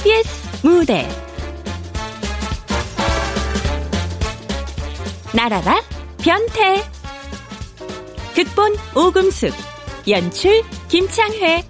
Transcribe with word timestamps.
KBS 0.00 0.66
무대. 0.66 1.08
나라라 5.34 5.82
변태. 6.18 6.82
극본 8.34 8.76
오금숙 8.96 9.52
연출 10.08 10.62
김창회 10.88 11.69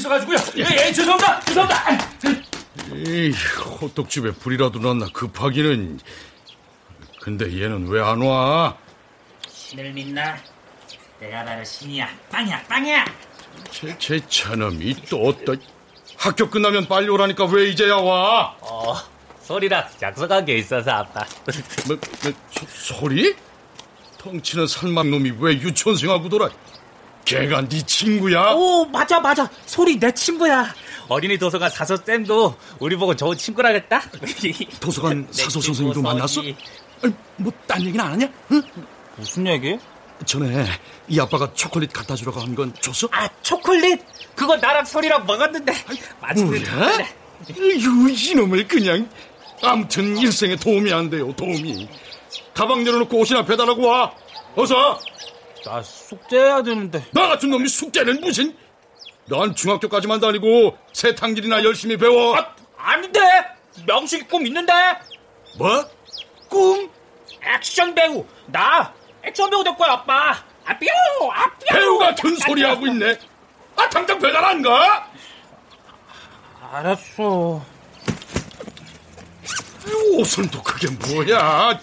있어가지고요. 0.00 0.36
예, 0.56 0.86
예, 0.88 0.92
죄송합니다. 0.92 1.40
죄송합니다. 1.40 2.00
이 2.94 3.32
호떡집에 3.80 4.32
불이라도 4.32 4.78
났나 4.80 5.06
급하기는. 5.12 6.00
근데 7.22 7.44
얘는 7.62 7.86
왜 7.88 8.00
안 8.02 8.20
와? 8.22 8.76
신을 9.48 9.92
믿나? 9.92 10.36
내가 11.20 11.44
바로 11.44 11.62
신이야. 11.62 12.08
빵이야, 12.30 12.62
빵이야. 12.64 13.04
제, 13.70 13.96
제 13.98 14.20
차놈이 14.28 14.94
또 15.08 15.22
어떠... 15.28 15.54
학교 16.16 16.48
끝나면 16.50 16.86
빨리 16.88 17.08
오라니까 17.08 17.44
왜 17.46 17.68
이제야 17.68 17.96
와? 17.96 18.56
어, 18.60 18.94
소리랑 19.42 19.86
약속한 20.02 20.44
게 20.44 20.56
있어서 20.58 20.90
아빠. 20.90 21.24
뭐, 21.86 21.96
뭐, 22.22 22.32
소, 22.50 22.94
소리? 22.94 23.34
덩치는 24.18 24.66
살막놈이 24.66 25.32
왜 25.38 25.52
유치원생하고 25.54 26.28
돌아? 26.28 26.48
걔가 27.30 27.60
네 27.68 27.80
친구야? 27.86 28.52
오, 28.54 28.84
맞아, 28.86 29.20
맞아. 29.20 29.48
소리 29.66 29.98
내 29.98 30.10
친구야. 30.12 30.74
어린이 31.08 31.38
도서관 31.38 31.70
사서 31.70 31.96
쌤도 31.96 32.56
우리 32.80 32.96
보고 32.96 33.14
좋은 33.14 33.36
친구라 33.36 33.68
그랬다. 33.70 34.02
도서관 34.80 35.26
내 35.26 35.32
사서 35.32 35.60
선생님도 35.60 36.02
만났어? 36.02 36.42
뭐 37.36 37.52
딴 37.66 37.80
얘기는 37.82 38.00
안 38.04 38.12
하냐? 38.12 38.28
응? 38.52 38.62
무슨 39.16 39.46
얘기? 39.46 39.78
전에 40.26 40.66
이 41.08 41.18
아빠가 41.20 41.50
초콜릿 41.54 41.92
갖다 41.92 42.14
주라고 42.14 42.40
한 42.40 42.54
건 42.54 42.74
줬어? 42.80 43.08
아, 43.12 43.28
초콜릿. 43.42 44.00
그거 44.34 44.56
나랑 44.56 44.84
소리랑 44.84 45.24
먹었는데. 45.24 45.72
뭐야? 46.36 47.06
이유 47.56 48.08
이놈을 48.10 48.66
그냥 48.68 49.08
아무튼 49.62 50.16
일생에 50.18 50.56
도움이 50.56 50.92
안 50.92 51.08
돼요 51.08 51.32
도움이 51.36 51.88
가방 52.54 52.84
내려놓고 52.84 53.18
옷이나 53.18 53.44
배달하고 53.44 53.86
와 53.86 54.12
어서 54.56 54.98
나 55.64 55.82
숙제해야 55.82 56.62
되는데. 56.62 57.04
나 57.12 57.28
같은 57.28 57.50
놈이 57.50 57.68
숙제는 57.68 58.20
무슨 58.20 58.56
난 59.26 59.54
중학교까지만 59.54 60.20
다니고 60.20 60.76
세탕질이나 60.92 61.62
열심히 61.64 61.96
배워 61.96 62.36
아, 62.36 62.54
아닌데. 62.76 63.20
명식이 63.86 64.24
꿈 64.26 64.46
있는데. 64.46 64.72
뭐? 65.58 65.84
꿈? 66.48 66.90
액션 67.42 67.94
배우. 67.94 68.24
나 68.46 68.92
액션 69.22 69.48
배우 69.50 69.62
될 69.62 69.74
거야, 69.76 69.92
아빠. 69.92 70.30
아, 70.64 70.78
뿅! 70.78 70.88
아, 71.32 71.44
뿅! 71.50 71.58
배우 71.70 71.98
같은 71.98 72.36
소리 72.36 72.62
하고 72.62 72.86
있네 72.86 73.18
아 73.76 73.88
당장 73.88 74.18
배달 74.18 74.44
안 74.44 74.62
가? 74.62 75.08
알았어. 76.72 77.64
옷은 80.14 80.48
또 80.50 80.62
그게 80.62 80.88
뭐야 80.90 81.38
아, 81.40 81.78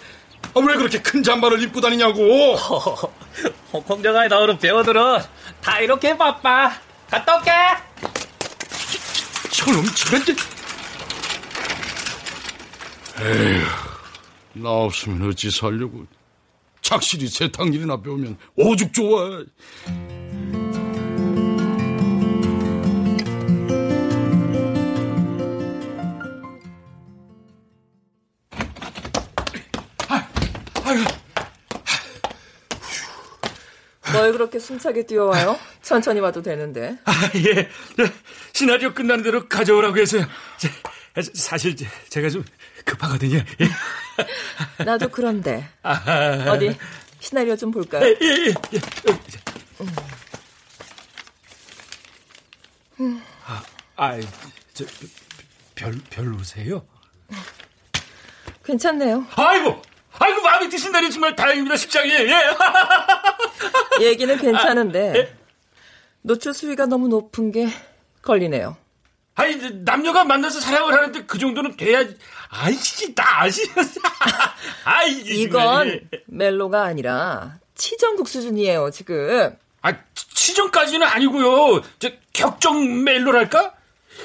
왜 0.54 0.74
그렇게 0.76 1.00
큰 1.02 1.22
잠바를 1.22 1.62
입고 1.62 1.80
다니냐고 1.80 2.56
홍콩정화에 3.72 4.28
나오는 4.28 4.58
배우들은 4.58 5.18
다 5.60 5.80
이렇게 5.80 6.16
바빠. 6.16 6.72
갔다 7.10 7.36
올게. 7.36 7.50
저놈 9.50 9.84
저런 9.94 10.24
게 10.24 10.34
에휴 13.20 13.64
나 14.54 14.68
없으면 14.70 15.28
어찌 15.28 15.50
살려고 15.50 16.06
착실히 16.80 17.26
세탕일이나 17.28 18.00
배우면 18.00 18.38
오죽 18.56 18.92
좋아 18.92 19.42
뭘 34.28 34.32
그렇게 34.32 34.58
숨차게 34.58 35.06
뛰어와요? 35.06 35.58
천천히 35.82 36.20
와도 36.20 36.42
되는데. 36.42 36.98
아, 37.04 37.12
예. 37.36 37.68
저, 37.96 38.06
시나리오 38.52 38.92
끝나는 38.92 39.24
대로 39.24 39.48
가져오라고 39.48 39.96
해서요. 39.98 40.26
저, 40.58 40.68
사실 41.34 41.74
제- 41.74 41.88
제가 42.10 42.28
좀 42.28 42.44
급하거든요. 42.84 43.38
예. 43.60 44.84
나도 44.84 45.08
그런데. 45.08 45.66
아, 45.82 46.44
어디 46.50 46.76
시나리오 47.20 47.56
좀 47.56 47.70
볼까요? 47.70 48.04
예, 48.04 48.16
예, 48.20 48.36
예. 48.46 48.54
예. 48.74 48.80
아, 53.46 53.62
아, 53.96 54.20
저, 54.74 54.84
별, 55.74 55.98
별로세요? 56.10 56.86
괜찮네요. 58.64 59.26
아이고! 59.36 59.80
아이고, 60.20 60.42
마음에 60.42 60.68
드신다니 60.68 61.10
정말 61.12 61.34
다행입니다, 61.36 61.76
실장님. 61.76 62.12
예. 62.28 62.34
얘기는 64.00 64.34
아, 64.34 64.38
괜찮은데 64.38 65.12
예. 65.16 65.34
노출 66.22 66.54
수위가 66.54 66.86
너무 66.86 67.08
높은 67.08 67.52
게 67.52 67.68
걸리네요. 68.22 68.76
아니, 69.34 69.56
남녀가 69.84 70.24
만나서 70.24 70.58
사랑을 70.58 70.92
하는데 70.92 71.24
그 71.24 71.38
정도는 71.38 71.76
돼야지. 71.76 72.16
아이씨, 72.48 73.14
나 73.14 73.42
아시면서. 73.42 74.00
아이, 74.84 75.12
이건 75.12 76.08
멜로가 76.26 76.82
아니라 76.82 77.58
치정국 77.76 78.28
수준이에요, 78.28 78.90
지금. 78.90 79.56
아, 79.80 79.94
치정까지는 80.14 81.06
아니고요. 81.06 81.82
저 82.00 82.10
격정 82.32 83.04
멜로랄까? 83.04 83.74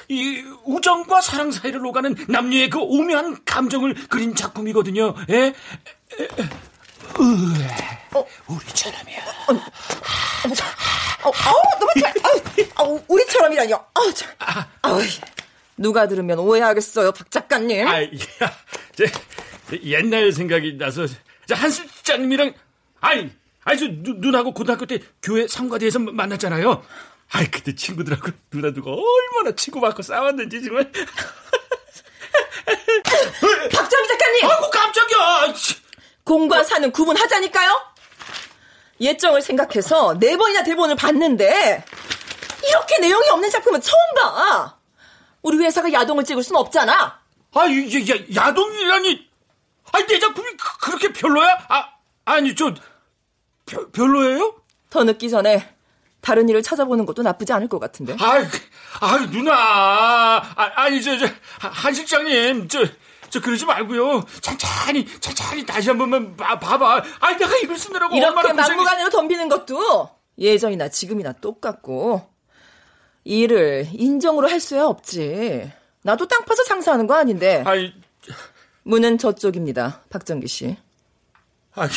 이 0.10 0.44
우정과 0.66 1.22
사랑 1.22 1.52
사이를 1.52 1.86
오가는 1.86 2.16
남녀의 2.28 2.72
그 2.72 2.80
오묘한 2.80 3.46
감정을 3.46 3.94
그린 4.10 4.34
작품이거든요. 4.34 5.14
예? 5.30 5.36
에, 5.36 5.48
에, 6.24 6.28
으, 7.20 8.26
우리처럼이야. 8.48 9.20
어, 11.24 11.32
아우, 11.32 11.62
너무 11.80 11.92
잘, 12.00 12.14
아우, 12.24 12.42
아우, 12.76 13.02
우리처럼이라뇨. 13.08 13.86
아우, 13.94 14.14
참. 14.14 14.30
아우, 14.82 15.00
누가 15.78 16.08
들으면 16.08 16.40
오해하겠어요, 16.40 17.12
박 17.14 17.32
작가님. 17.32 17.88
아, 17.88 18.04
야, 18.04 18.08
저, 18.96 19.06
옛날 19.84 20.32
생각이 20.32 20.78
나서 20.78 21.06
저 21.48 21.56
한실장님이랑 21.56 22.54
아니, 23.00 23.32
아니 23.64 23.80
저 23.80 23.88
누, 23.88 24.14
누나하고 24.18 24.54
고등학교 24.54 24.86
때 24.86 25.00
교회 25.22 25.48
상가대에서 25.48 26.00
만났잖아요. 26.00 26.84
아이 27.32 27.50
그때 27.50 27.74
친구들하고 27.76 28.32
누나들과 28.52 28.92
얼마나 28.92 29.56
치고받고 29.56 30.02
싸웠는지 30.04 30.64
정말. 30.64 30.92
박정희 33.74 34.08
작가님! 34.08 34.46
아이고 34.50 34.70
깜짝이야. 34.70 35.54
치. 36.24 36.26
공과 36.26 36.64
사는 36.64 36.92
구분하자니까요? 36.92 37.94
예정을 39.02 39.42
생각해서 39.42 40.18
네 40.20 40.38
번이나 40.38 40.64
대본을 40.64 40.96
봤는데, 40.96 41.84
이렇게 42.68 43.00
내용이 43.00 43.30
없는 43.30 43.50
작품은 43.50 43.82
처음 43.82 44.00
봐! 44.16 44.78
우리 45.42 45.58
회사가 45.58 45.92
야동을 45.92 46.24
찍을 46.24 46.44
순 46.44 46.56
없잖아! 46.56 47.20
아, 47.54 47.66
이, 47.66 47.88
이, 47.88 48.10
야, 48.10 48.16
야동이라니. 48.48 49.30
아니 49.92 50.08
내 50.08 50.18
작품이 50.18 50.50
그, 50.58 50.78
그렇게 50.80 51.14
별로야? 51.14 51.66
아, 51.70 51.90
아니 52.26 52.56
저 52.56 52.74
별, 53.66 53.92
별로예요? 53.92 54.56
더 54.90 55.04
늦기 55.04 55.30
전에 55.30 55.72
다른 56.22 56.50
일을 56.50 56.64
찾아보는 56.64 57.06
것도 57.06 57.22
나쁘지 57.22 57.54
않을 57.54 57.68
것 57.68 57.80
같은데. 57.80 58.16
아이, 58.20 58.44
아이 59.02 59.30
누나. 59.30 59.54
아, 59.54 60.72
아니 60.76 61.02
저, 61.04 61.18
저, 61.18 61.28
한 61.60 61.94
실장님, 61.94 62.70
저, 62.70 62.80
저 63.34 63.42
그러지 63.42 63.66
말고요. 63.66 64.24
천천히, 64.42 65.08
천천히 65.20 65.66
다시 65.66 65.90
한 65.90 65.98
번만 65.98 66.38
봐, 66.38 66.60
봐봐. 66.60 67.04
아이, 67.20 67.36
내가 67.36 67.58
이걸 67.58 67.80
쓰느라고 67.80 68.16
이렇게 68.16 68.30
얼마나 68.30 68.54
고생이... 68.54 68.76
막무가내로 68.78 69.10
덤비는 69.10 69.50
것도 69.50 70.12
예전이나 70.38 70.90
지금이나 70.90 71.34
똑같고 71.34 72.30
일을 73.24 73.88
인정으로 73.92 74.48
할 74.48 74.60
수야 74.60 74.86
없지. 74.86 75.72
나도 76.04 76.28
땅 76.28 76.46
파서 76.46 76.64
장사하는 76.64 77.08
거 77.08 77.16
아닌데. 77.16 77.64
아이, 77.66 77.92
문은 78.84 79.18
저쪽입니다. 79.18 80.04
박정기 80.12 80.48
씨. 80.48 80.78
아이, 81.74 81.90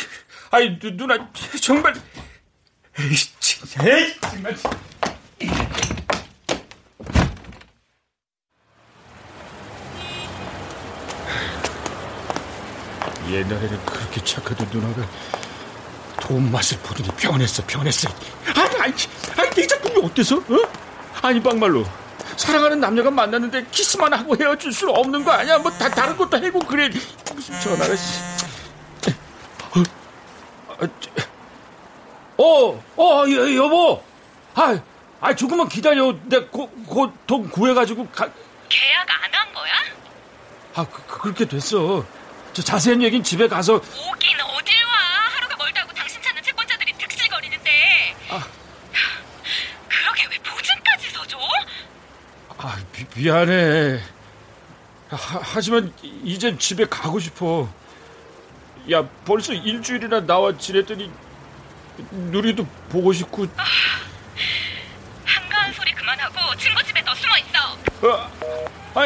아이, 0.49 0.79
누, 0.79 0.97
누나, 0.97 1.29
정말. 1.61 1.93
에이, 2.99 3.15
진짜, 3.39 3.87
에이, 3.87 4.15
정말. 4.21 4.57
옛날에는 13.31 13.85
그렇게 13.85 14.23
착하던 14.23 14.67
누나가 14.71 15.07
돈 16.21 16.51
맛을 16.51 16.77
보더니 16.79 17.09
변했어, 17.17 17.63
변했어. 17.65 18.09
아니, 18.55 18.75
아니, 18.81 18.93
아니, 19.37 19.49
내 19.51 19.67
작품이 19.67 20.05
어때서? 20.05 20.37
어? 20.37 20.43
아니, 21.21 21.39
막말로. 21.39 21.85
사랑하는 22.35 22.79
남녀가 22.79 23.09
만났는데 23.09 23.65
키스만 23.71 24.13
하고 24.13 24.35
헤어질 24.35 24.71
수는 24.71 24.95
없는 24.95 25.23
거 25.23 25.31
아니야? 25.31 25.57
뭐 25.59 25.71
다 25.71 25.89
다른 25.89 26.15
것도 26.17 26.37
해고 26.37 26.59
그래. 26.59 26.89
무슨 27.33 27.59
전화가 27.61 27.95
씨. 27.95 28.19
어, 32.37 32.83
어, 32.97 33.25
여, 33.29 33.55
여보. 33.55 34.03
아, 34.53 34.79
아, 35.19 35.35
조금만 35.35 35.67
기다려. 35.69 36.13
내가 36.25 36.45
곧돈 36.49 37.49
구해가지고 37.49 38.07
가. 38.09 38.29
계약 38.69 39.07
안 39.09 39.33
한 39.33 39.53
거야? 39.53 39.73
아, 40.75 40.85
그, 40.85 41.17
그렇게 41.19 41.45
됐어. 41.45 42.05
저 42.57 42.63
자세한 42.63 43.03
얘긴 43.03 43.21
집에 43.21 43.47
가서. 43.47 43.75
오긴 43.75 44.41
어딜 44.41 44.83
와. 44.83 44.91
하루가 45.35 45.55
멀다고 45.57 45.93
당신 45.93 46.19
찾는 46.23 46.41
채권자들이 46.41 46.91
득실거리는데. 46.97 48.15
아. 48.29 48.47
그러게 49.87 50.23
왜 50.31 50.37
보증까지 50.39 51.09
서줘? 51.11 51.37
아, 52.57 52.79
미, 52.93 53.05
미안해. 53.15 54.01
하, 55.09 55.39
하지만 55.43 55.93
이젠 56.01 56.57
집에 56.57 56.85
가고 56.85 57.19
싶어. 57.19 57.71
야, 58.91 59.07
벌써 59.23 59.53
일주일이나 59.53 60.21
나와 60.21 60.57
지냈더니 60.57 61.11
누리도 62.09 62.65
보고 62.89 63.13
싶고. 63.13 63.45
아, 63.55 63.65
한가한 65.25 65.73
소리 65.73 65.91
그만하고 65.91 66.55
친구 66.55 66.83
집에 66.83 67.03
더 67.03 67.13
숨어 67.13 67.37
있어. 67.37 68.15
아, 68.15 68.31
아, 68.95 69.01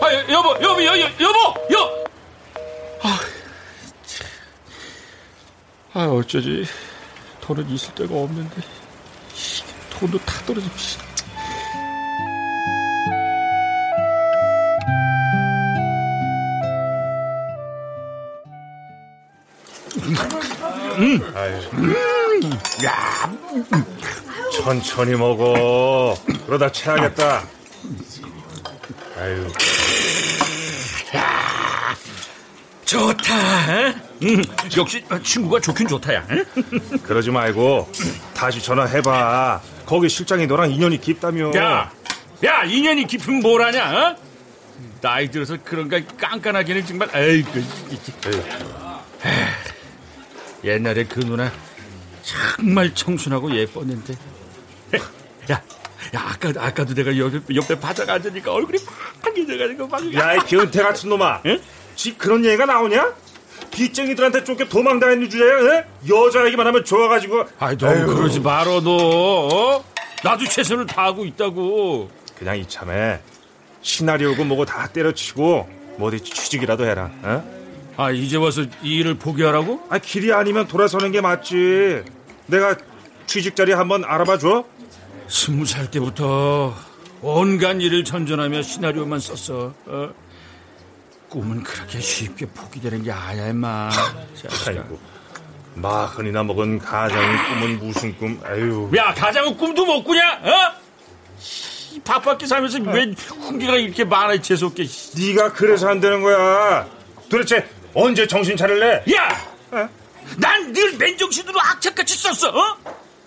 아 0.00 0.32
여보, 0.32 0.56
여보, 0.62 0.82
여, 0.82 0.98
여, 0.98 1.10
여보, 1.20 1.66
여. 1.74 2.05
아, 5.98 6.08
어쩌지. 6.08 6.66
돈은 7.40 7.70
있을 7.70 7.94
데가 7.94 8.14
없는데. 8.14 8.54
돈도 9.98 10.18
다 10.18 10.34
떨어지고. 10.44 10.74
음. 20.98 21.32
아유. 21.34 21.62
야. 22.84 23.32
천천히 24.52 25.14
먹어. 25.16 26.14
그러다 26.44 26.70
체하겠다. 26.70 27.42
아유. 29.16 29.50
야. 31.16 31.96
좋다. 32.84 34.05
음, 34.22 34.42
역시 34.76 35.04
친구가 35.22 35.60
좋긴 35.60 35.88
좋다, 35.88 36.14
야. 36.14 36.26
그러지 37.02 37.30
말고 37.30 37.90
다시 38.34 38.62
전화해봐. 38.62 39.60
거기 39.84 40.08
실장이 40.08 40.46
너랑 40.46 40.70
인연이 40.70 41.00
깊다며. 41.00 41.52
야, 41.56 41.90
야, 42.44 42.64
인연이 42.64 43.06
깊으면 43.06 43.40
뭘하냐? 43.40 44.10
어? 44.10 44.16
나이 45.00 45.30
들어서 45.30 45.56
그런가 45.62 46.00
깐깐하기는 46.18 46.86
정말 46.86 47.08
아이고. 47.12 47.50
옛날에 50.64 51.04
그 51.04 51.20
누나 51.20 51.52
정말 52.22 52.92
청순하고 52.92 53.54
예뻤는데. 53.54 54.14
야, 55.50 55.62
야 56.14 56.24
아까 56.28 56.52
아까도 56.56 56.94
내가 56.94 57.16
옆에, 57.16 57.40
옆에 57.54 57.78
바짝 57.78 58.08
앉으니까 58.10 58.52
얼굴이 58.52 58.78
빨개져가지고 59.22 59.86
막. 59.86 60.14
야이 60.14 60.38
변태 60.40 60.82
같은 60.82 61.08
놈아. 61.10 61.42
응? 61.46 61.60
지 61.94 62.16
그런 62.18 62.44
얘기가 62.44 62.66
나오냐? 62.66 63.14
빚쟁이들한테 63.76 64.42
쫓겨 64.42 64.64
도망다니는 64.64 65.28
주제야? 65.28 65.58
에? 65.78 65.84
여자 66.08 66.44
얘기만 66.46 66.66
하면 66.66 66.84
좋아가지고. 66.84 67.44
아이 67.58 67.76
너무 67.76 67.92
아유. 67.92 68.06
그러지 68.06 68.40
말어 68.40 68.80
너. 68.80 68.90
어? 68.96 69.84
나도 70.24 70.46
최선을 70.46 70.86
다하고 70.86 71.26
있다고. 71.26 72.10
그냥 72.38 72.58
이참에 72.58 73.20
시나리오고 73.82 74.44
뭐고 74.44 74.64
다 74.64 74.86
때려치고 74.88 75.68
뭐 75.98 76.08
어디 76.08 76.20
취직이라도 76.20 76.86
해라. 76.86 77.10
어? 77.22 77.44
아 77.98 78.10
이제 78.10 78.38
와서 78.38 78.62
이 78.82 78.96
일을 78.96 79.14
포기하라고? 79.16 79.82
아 79.90 79.98
길이 79.98 80.32
아니면 80.32 80.66
돌아서는 80.66 81.12
게 81.12 81.20
맞지. 81.20 82.02
내가 82.46 82.76
취직 83.26 83.54
자리 83.56 83.72
한번 83.72 84.04
알아봐 84.04 84.38
줘. 84.38 84.64
스무 85.28 85.66
살 85.66 85.90
때부터 85.90 86.74
온갖 87.20 87.80
일을 87.80 88.04
전전하며 88.04 88.62
시나리오만 88.62 89.20
썼어. 89.20 89.74
어? 89.86 90.10
꿈은 91.36 91.62
그렇게 91.62 92.00
쉽게 92.00 92.46
포기되는 92.46 93.02
게 93.02 93.12
아야 93.12 93.48
임마. 93.48 93.90
아이고 94.66 94.98
마흔이나 95.74 96.42
먹은 96.42 96.78
가장의 96.78 97.36
꿈은 97.48 97.78
무슨 97.78 98.16
꿈? 98.16 98.40
아유. 98.42 98.90
야 98.96 99.12
가장은 99.12 99.54
꿈도 99.58 99.84
못 99.84 100.02
꾸냐? 100.02 100.22
어? 100.42 100.72
밥밖에 102.02 102.46
살면서 102.46 102.78
왜 102.84 103.12
훈계가 103.18 103.76
이렇게 103.76 104.04
많아 104.04 104.40
재수없게. 104.40 104.86
네가 105.18 105.52
그래서 105.52 105.90
안 105.90 106.00
되는 106.00 106.22
거야. 106.22 106.88
도대체 107.28 107.68
언제 107.92 108.26
정신 108.26 108.56
차릴래? 108.56 109.04
야! 109.14 109.46
어? 109.72 109.88
난늘 110.38 110.96
맨정신으로 110.96 111.60
악착같이 111.60 112.16
썼어, 112.16 112.48
어? 112.48 112.76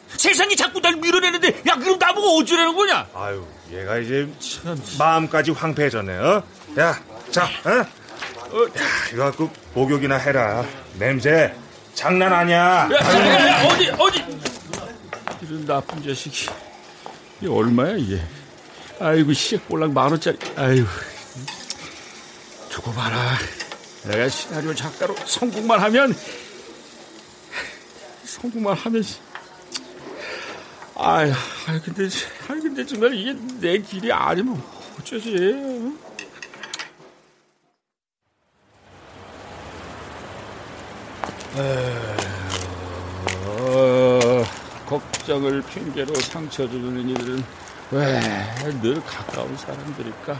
세상이 0.07 0.55
자꾸 0.55 0.81
날 0.81 0.95
밀어내는데, 0.95 1.62
야, 1.67 1.75
그럼 1.75 2.00
나보고 2.00 2.39
어쩌라는 2.39 2.75
거냐? 2.75 3.07
아유, 3.13 3.45
얘가 3.71 3.97
이제 3.97 4.27
참 4.39 4.81
마음까지 4.97 5.51
황폐해졌네, 5.51 6.17
어? 6.17 6.44
야, 6.79 7.00
자, 7.31 7.45
어? 7.45 7.99
어, 8.51 8.63
야, 8.63 8.86
이거 9.13 9.24
갖고 9.25 9.50
목욕이나 9.74 10.18
해라. 10.18 10.66
냄새 10.98 11.54
장난 11.94 12.34
아니야. 12.34 12.57
야, 12.57 12.89
야, 12.91 13.48
야, 13.48 13.68
어디, 13.68 13.89
어디? 13.91 14.25
이런 15.41 15.65
나쁜 15.65 16.01
자식이. 16.03 16.48
이게 17.39 17.50
얼마야, 17.50 17.96
이게? 17.98 18.22
아이고, 19.00 19.34
시액볼락 19.34 19.91
만 19.94 20.12
원짜리. 20.12 20.38
아이고. 20.56 20.88
두고 22.70 22.91
봐라. 22.94 23.38
내가 24.06 24.29
시나리오 24.29 24.74
작가로 24.74 25.15
성공만 25.25 25.79
하면 25.82 26.15
성공만 28.24 28.75
하면 28.77 29.03
아유, 30.96 31.34
아유 31.68 31.82
근데 31.84 32.03
아유 32.50 32.62
근데 32.62 32.86
정말 32.86 33.13
이게 33.13 33.36
내 33.60 33.77
길이 33.79 34.12
아니면 34.12 34.62
어쩌지? 35.00 35.53
걱정을 44.86 45.62
핑계로 45.63 46.13
상처 46.15 46.68
주는 46.68 47.10
이들은 47.10 47.44
왜 47.91 48.20
늘 48.82 49.01
가까운 49.03 49.56
사람들일까? 49.58 50.39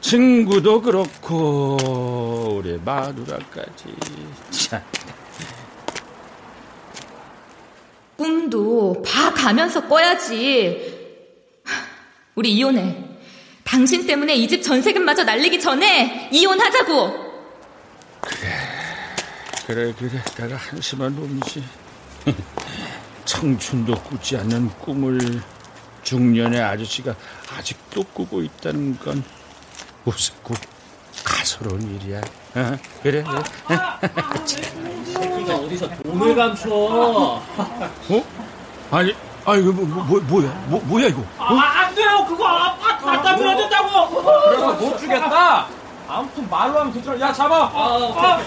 친구도 0.00 0.82
그렇고 0.82 2.56
우리 2.58 2.78
마누라까지 2.84 3.94
참. 4.50 4.82
꿈도 8.16 9.02
봐가면서 9.06 9.86
꿔야지. 9.88 11.00
우리 12.34 12.52
이혼해. 12.54 13.04
당신 13.64 14.06
때문에 14.06 14.34
이 14.34 14.48
집 14.48 14.62
전세금마저 14.62 15.22
날리기 15.24 15.60
전에 15.60 16.28
이혼하자고. 16.32 17.22
그래, 18.20 18.51
그래, 19.66 19.92
그래. 19.96 20.10
내가 20.36 20.56
한심한 20.56 21.14
놈이지. 21.14 21.64
청춘도 23.24 23.94
꾸지 24.02 24.36
않는 24.38 24.68
꿈을 24.80 25.42
중년의 26.02 26.60
아저씨가 26.60 27.14
아직도 27.56 28.02
꾸고 28.12 28.42
있다는 28.42 28.98
건 28.98 29.22
우습고 30.04 30.54
가소로운 31.24 31.80
일이야. 32.00 32.18
어? 32.20 32.78
그래, 33.02 33.22
그래. 33.22 33.42
새끼가 35.04 35.54
어디서 35.56 35.88
돈을 36.02 36.34
감춰? 36.34 36.68
어? 36.74 37.42
아니, 38.90 39.14
아니, 39.44 39.62
뭐, 39.62 39.72
뭐, 39.72 40.04
뭐, 40.04 40.20
뭐야? 40.20 40.48
뭐, 40.66 40.80
뭐야, 40.84 41.06
이거? 41.06 41.20
어? 41.20 41.26
아, 41.38 41.86
안 41.86 41.94
돼요! 41.94 42.26
그거 42.28 42.46
아파트 42.46 43.04
갖다 43.04 43.36
줘야 43.36 43.56
된다고! 43.56 44.22
그래서 44.22 44.72
못 44.74 44.98
주겠다? 44.98 45.66
아무튼 46.14 46.48
말로 46.50 46.80
하면 46.80 46.92
되더라. 46.92 47.18
야, 47.20 47.32
잡아. 47.32 47.56
아, 47.56 47.60
어, 47.64 48.12
어, 48.12 48.38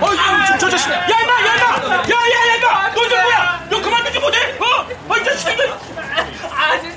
어, 0.00 0.10
저, 0.46 0.58
저 0.58 0.70
자식. 0.70 0.90
야, 0.92 0.96
임마, 1.06 1.32
야, 1.46 1.54
임마. 1.56 1.94
야, 1.96 1.98
야, 1.98 2.48
야, 2.48 2.54
임마. 2.56 2.90
너 2.94 3.04
이제 3.04 3.20
뭐야? 3.22 3.64
너 3.68 3.80
그만 3.82 4.04
두지 4.04 4.18
못해? 4.20 4.38
어? 4.60 4.86
어, 5.08 5.16
이 5.16 5.24
자식. 5.24 5.48
아저씨. 5.48 6.92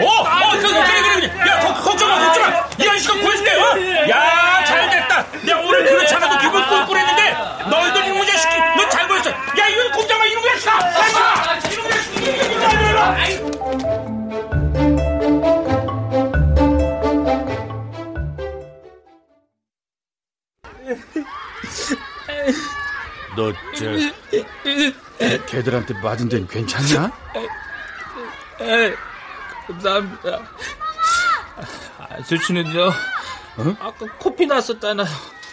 어, 0.00 0.06
어, 0.06 0.50
그래, 0.52 0.60
그래, 0.62 1.02
그래, 1.02 1.28
그래. 1.30 1.50
야, 1.50 1.60
거, 1.60 1.74
걱정 1.82 2.08
마, 2.08 2.18
걱정 2.26 2.42
마. 2.50 2.64
이 2.78 2.88
아저씨가 2.88 3.14
구해줄게, 3.14 3.50
어? 3.60 4.08
야, 4.10 4.64
잘 4.64 4.88
됐다. 4.90 5.24
내가 5.42 5.60
오늘 5.60 5.84
그렇지 5.84 6.14
않아도 6.14 6.38
기분 6.38 6.64
꿀꿀했는데, 6.68 7.36
너희들 7.68 8.06
이놈의 8.06 8.26
자식이, 8.26 8.54
너 8.76 8.88
잘 8.88 9.08
보였어. 9.08 9.30
야, 9.30 9.68
이건 9.68 9.90
꼼 9.92 10.07
너, 23.38 23.52
저, 23.72 23.84
걔들한테 25.46 25.94
맞은 26.00 26.28
데는 26.28 26.48
괜찮냐? 26.48 27.12
에, 28.60 28.92
감사합니다. 29.68 30.42
아저씨는요? 31.98 32.90
아까 33.78 34.06
코피 34.18 34.44
났었잖아요. 34.44 35.06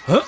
어? 0.08 0.24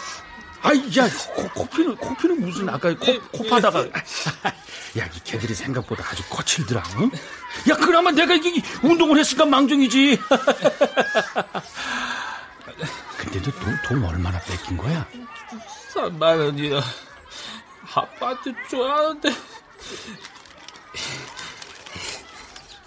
아이, 0.62 0.78
야, 1.00 1.10
코, 1.34 1.50
코피는, 1.50 1.96
코피는 1.96 2.42
무슨, 2.42 2.70
아까 2.70 2.96
코, 2.96 3.20
코 3.32 3.44
파다가. 3.50 3.80
야, 3.80 5.06
이 5.16 5.20
걔들이 5.24 5.56
생각보다 5.56 6.04
아주 6.12 6.22
거칠더라, 6.30 6.84
응? 7.00 7.10
야, 7.72 7.76
그나마 7.76 8.12
내가 8.12 8.36
이게 8.36 8.62
운동을 8.84 9.18
했으니까 9.18 9.48
망정이지. 9.48 10.20
근데 13.18 13.42
너 13.42 13.50
돈, 13.52 13.82
돈 13.84 14.06
얼마나 14.06 14.40
뺏긴 14.42 14.78
거야? 14.78 15.08
3만 15.96 16.22
원이요. 16.22 17.07
아빠한테 17.94 18.54
좋아하는데. 18.70 19.30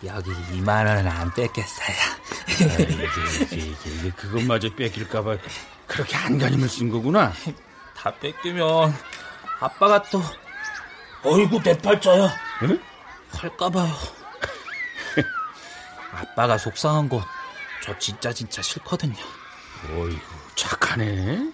여기 0.04 0.30
2만 0.30 0.86
원은 0.86 1.06
안 1.08 1.32
뺏겠어요. 1.34 1.96
이게, 2.48 2.82
이게, 2.82 3.56
이게, 3.56 3.90
이게 3.90 4.10
그것마저 4.10 4.74
뺏길까봐 4.74 5.36
그렇게 5.86 6.16
안간힘을 6.16 6.68
쓴 6.68 6.90
거구나. 6.90 7.32
다 7.94 8.14
뺏기면 8.14 8.94
아빠가 9.60 10.02
또 10.04 10.22
어이구 11.22 11.62
내 11.62 11.76
팔자야. 11.76 12.30
응? 12.62 12.80
할까봐요. 13.32 13.92
아빠가 16.12 16.56
속상한 16.58 17.08
거 17.08 17.22
저 17.82 17.98
진짜 17.98 18.32
진짜 18.32 18.60
싫거든요. 18.62 19.16
어이구, 19.90 20.20
착하네. 20.54 21.50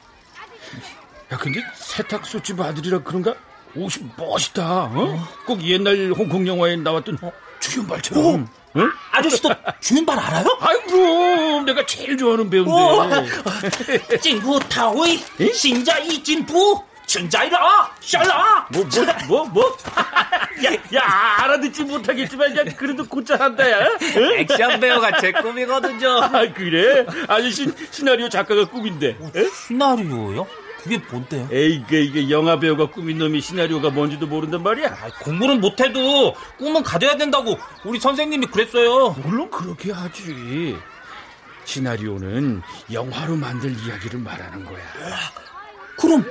야, 1.32 1.36
근데 1.38 1.60
세탁소집 1.74 2.60
아들이라 2.60 3.00
그런가? 3.02 3.34
옷이 3.74 4.08
멋있다, 4.16 4.84
어? 4.84 5.28
꼭 5.44 5.62
옛날 5.64 6.12
홍콩 6.16 6.46
영화에 6.46 6.76
나왔던 6.76 7.18
주연발처럼. 7.60 8.48
응? 8.76 8.92
아저씨도 9.12 9.50
주윤발 9.80 10.18
알아요? 10.18 10.58
아이, 10.60 10.80
그럼. 10.82 11.64
내가 11.64 11.84
제일 11.84 12.16
좋아하는 12.16 12.48
배우인데. 12.48 14.18
찐부 14.20 14.60
타오이 14.68 15.22
신자 15.52 15.98
이진부 15.98 16.82
춘자이라 17.06 17.90
샬라 18.00 18.68
뭐, 18.72 18.84
뭐, 18.84 19.04
뭐, 19.28 19.44
뭐? 19.48 19.76
야, 20.64 20.72
야, 20.94 21.36
알아듣지 21.42 21.84
못하겠지만, 21.84 22.56
야, 22.56 22.64
그래도 22.76 23.04
곧잘 23.06 23.40
한다, 23.40 23.70
야. 23.70 23.86
응? 24.00 24.32
액션 24.38 24.80
배우가 24.80 25.20
제 25.20 25.32
꿈이거든요. 25.32 26.08
아, 26.22 26.30
그래? 26.54 27.04
아저씨 27.28 27.70
시나리오 27.90 28.28
작가가 28.28 28.64
꿈인데. 28.64 29.18
에? 29.36 29.44
시나리오요? 29.66 30.46
그게 30.86 31.02
뭔데요? 31.10 31.48
에이, 31.50 31.82
그, 31.88 31.96
이게 31.96 32.30
영화 32.30 32.58
배우가 32.60 32.86
꿈인 32.86 33.18
놈이 33.18 33.40
시나리오가 33.40 33.90
뭔지도 33.90 34.26
모른단 34.28 34.62
말이야. 34.62 34.88
아, 34.88 35.08
공부는 35.20 35.60
못해도 35.60 36.34
꿈은 36.58 36.84
가져야 36.84 37.16
된다고 37.16 37.58
우리 37.84 37.98
선생님이 37.98 38.46
그랬어요. 38.46 39.16
물론 39.24 39.50
그렇게 39.50 39.90
하지. 39.90 40.76
시나리오는 41.64 42.62
영화로 42.92 43.34
만들 43.34 43.74
이야기를 43.84 44.20
말하는 44.20 44.64
거야. 44.64 44.84
그럼 45.98 46.24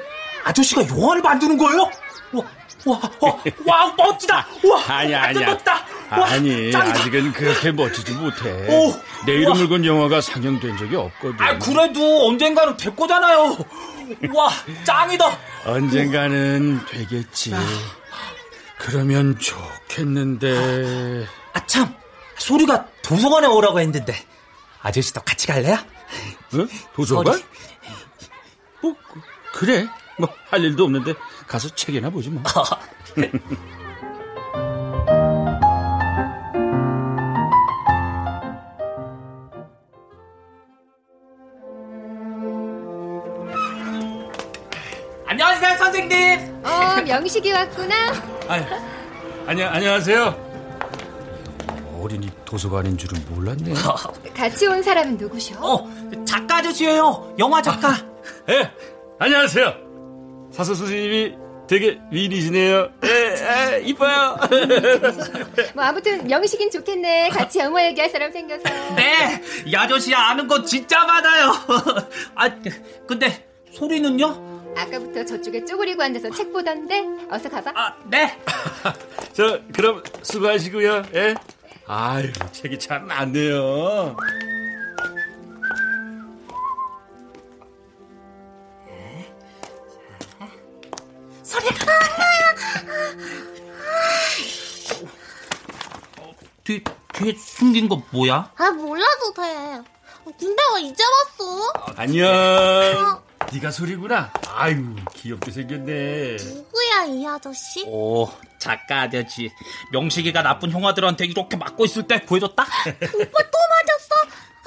아저씨가 0.45 0.87
영화를 0.87 1.21
만드는 1.21 1.57
거예요? 1.57 1.91
와, 2.31 2.43
와, 2.85 3.01
와, 3.19 3.37
와 3.65 3.93
멋지다. 3.97 4.47
와, 4.63 4.75
완전 4.87 5.15
아니야. 5.21 5.49
멋지다. 5.49 5.85
와, 6.11 6.25
아니, 6.27 6.71
짱이다. 6.71 6.99
아직은 6.99 7.33
그렇게 7.33 7.71
멋지지 7.73 8.13
못해. 8.13 8.51
오, 8.69 8.93
내 9.25 9.33
이름을. 9.33 9.67
건 9.67 9.83
영화가 9.83 10.21
상영된 10.21 10.77
적이 10.77 10.95
없거든. 10.95 11.35
아, 11.41 11.57
그래도 11.57 12.27
언젠가는 12.27 12.77
될 12.77 12.95
거잖아요. 12.95 13.57
와, 14.33 14.49
짱이다. 14.83 15.37
언젠가는 15.65 16.85
되겠지. 16.85 17.53
그러면 18.77 19.37
좋겠는데. 19.39 21.25
아, 21.53 21.65
참. 21.65 21.93
소리가 22.37 22.87
도서관에 23.01 23.47
오라고 23.47 23.79
했는데. 23.79 24.15
아저씨도 24.81 25.21
같이 25.21 25.47
갈래요? 25.47 25.77
응? 26.53 26.67
도서관? 26.93 27.33
어디? 27.33 27.43
뭐, 28.81 28.93
그- 29.11 29.21
그래. 29.59 29.87
뭐, 30.17 30.29
할 30.49 30.63
일도 30.63 30.83
없는데 30.85 31.13
가서 31.47 31.69
책이나 31.75 32.09
보지 32.09 32.29
뭐. 32.29 32.43
선생님. 45.85 46.63
어, 46.63 47.01
명식이 47.05 47.51
왔구나. 47.51 47.95
아니, 48.47 48.65
아니, 49.47 49.63
안녕하세요. 49.63 50.45
어린이 52.01 52.29
도서관인 52.43 52.97
줄은 52.97 53.23
몰랐네. 53.29 53.73
같이 54.35 54.67
온 54.67 54.81
사람은 54.81 55.17
누구셔? 55.17 55.55
어, 55.59 55.89
작가 56.25 56.57
아저씨예요. 56.57 57.35
영화 57.39 57.61
작가. 57.61 57.95
예, 58.49 58.71
안녕하세요. 59.19 59.73
사서 60.51 60.73
선생님이 60.73 61.35
되게 61.67 61.99
미인이시네요. 62.11 62.89
예, 63.05 63.09
예, 63.77 63.81
이뻐요. 63.83 64.37
뭐 65.73 65.83
아무튼 65.83 66.27
명식인 66.27 66.69
좋겠네. 66.69 67.29
같이 67.29 67.59
영화 67.59 67.83
얘기할 67.87 68.09
사람 68.09 68.31
생겨서. 68.31 68.63
네, 68.95 69.41
이 69.65 69.75
아저씨 69.75 70.13
아는 70.13 70.47
거 70.47 70.63
진짜 70.63 71.03
많아요. 71.05 71.53
아, 72.35 72.49
근데 73.07 73.47
소리는요? 73.71 74.54
아까부터 74.75 75.25
저쪽에 75.25 75.65
쪼그리고 75.65 76.03
앉아서 76.03 76.29
책 76.31 76.51
보던데. 76.51 77.05
어서 77.29 77.49
가봐. 77.49 77.71
아, 77.75 77.95
네. 78.05 78.37
저, 79.33 79.59
그럼 79.73 80.03
수고하시고요. 80.21 81.03
예. 81.15 81.35
아유, 81.87 82.31
책이 82.51 82.79
참 82.79 83.07
많네요. 83.07 84.15
뒤, 96.63 96.83
뒤에 97.13 97.33
숨긴 97.37 97.87
거 97.87 98.01
뭐야? 98.11 98.51
아 98.57 98.71
몰라도 98.71 99.33
돼. 99.35 99.83
왜 100.75 100.81
이제 100.81 101.03
왔어? 101.03 101.93
안녕. 101.95 103.24
네가 103.53 103.71
소리구나. 103.71 104.31
아유, 104.53 104.95
귀엽게 105.13 105.51
생겼네. 105.51 106.37
누구야 106.37 107.03
이 107.07 107.25
아저씨? 107.25 107.83
오, 107.87 108.29
작가 108.57 109.01
아저씨. 109.03 109.49
명식이가 109.91 110.41
나쁜 110.41 110.71
형아들한테 110.71 111.25
이렇게 111.25 111.55
맞고 111.55 111.85
있을 111.85 112.03
때 112.07 112.21
보여줬다? 112.25 112.63
오빠 112.63 112.73
또 112.83 113.57
맞았어? 113.69 114.15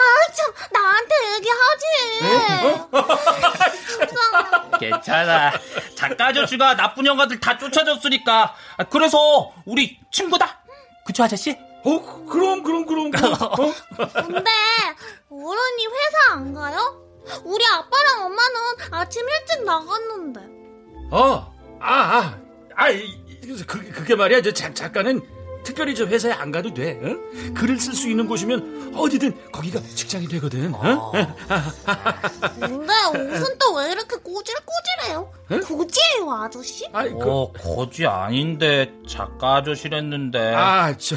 아 0.01 0.03
참 0.33 0.55
나한테 0.73 1.15
얘기하지. 1.35 1.85
속상해. 3.99 4.79
괜찮아. 4.79 5.53
작가 5.97 6.27
아저씨가 6.29 6.77
나쁜 6.77 7.07
형아들 7.07 7.41
다 7.41 7.59
쫓아줬으니까. 7.59 8.55
아, 8.77 8.85
그래서 8.85 9.53
우리 9.67 9.99
친구다. 10.13 10.61
그쵸, 11.05 11.25
아저씨? 11.25 11.51
어, 11.85 12.27
그럼, 12.29 12.63
그럼, 12.63 12.87
그럼, 12.87 13.11
그럼. 13.11 13.33
어? 13.33 13.57
근데 14.23 14.51
어른이 15.31 15.87
회사 15.87 16.33
안 16.35 16.55
가요? 16.55 17.08
우리 17.45 17.65
아빠랑 17.67 18.25
엄마는 18.27 18.57
아침 18.91 19.23
일찍 19.29 19.65
나갔는데. 19.65 20.41
어, 21.11 21.53
아, 21.81 21.95
아, 21.95 22.39
아, 22.77 22.87
그, 23.67 23.91
그게 23.93 24.15
말이야. 24.15 24.43
저 24.43 24.53
작, 24.53 24.75
작가는 24.75 25.21
특별히 25.65 25.95
저 25.95 26.07
회사에 26.07 26.33
안 26.33 26.51
가도 26.53 26.73
돼. 26.73 26.93
어? 27.03 27.53
글을 27.55 27.79
쓸 27.79 27.93
수 27.95 28.09
있는 28.09 28.27
곳이면 28.27 28.95
어디든 28.97 29.51
거기가 29.53 29.81
직장이 29.81 30.27
되거든. 30.29 30.75
어? 30.75 31.13
근데 32.61 32.93
옷은 33.11 33.59
또 33.59 33.75
왜 33.79 33.93
이렇게 33.93 34.17
꼬질꼬질해요? 34.17 35.33
고지예요 35.67 36.31
아저씨? 36.33 36.85
아이, 36.93 37.11
그, 37.11 37.19
어, 37.31 37.53
거지 37.53 38.07
아닌데, 38.07 38.93
작가 39.09 39.57
아저씨랬는데. 39.57 40.55
아, 40.55 40.97
저, 40.97 41.17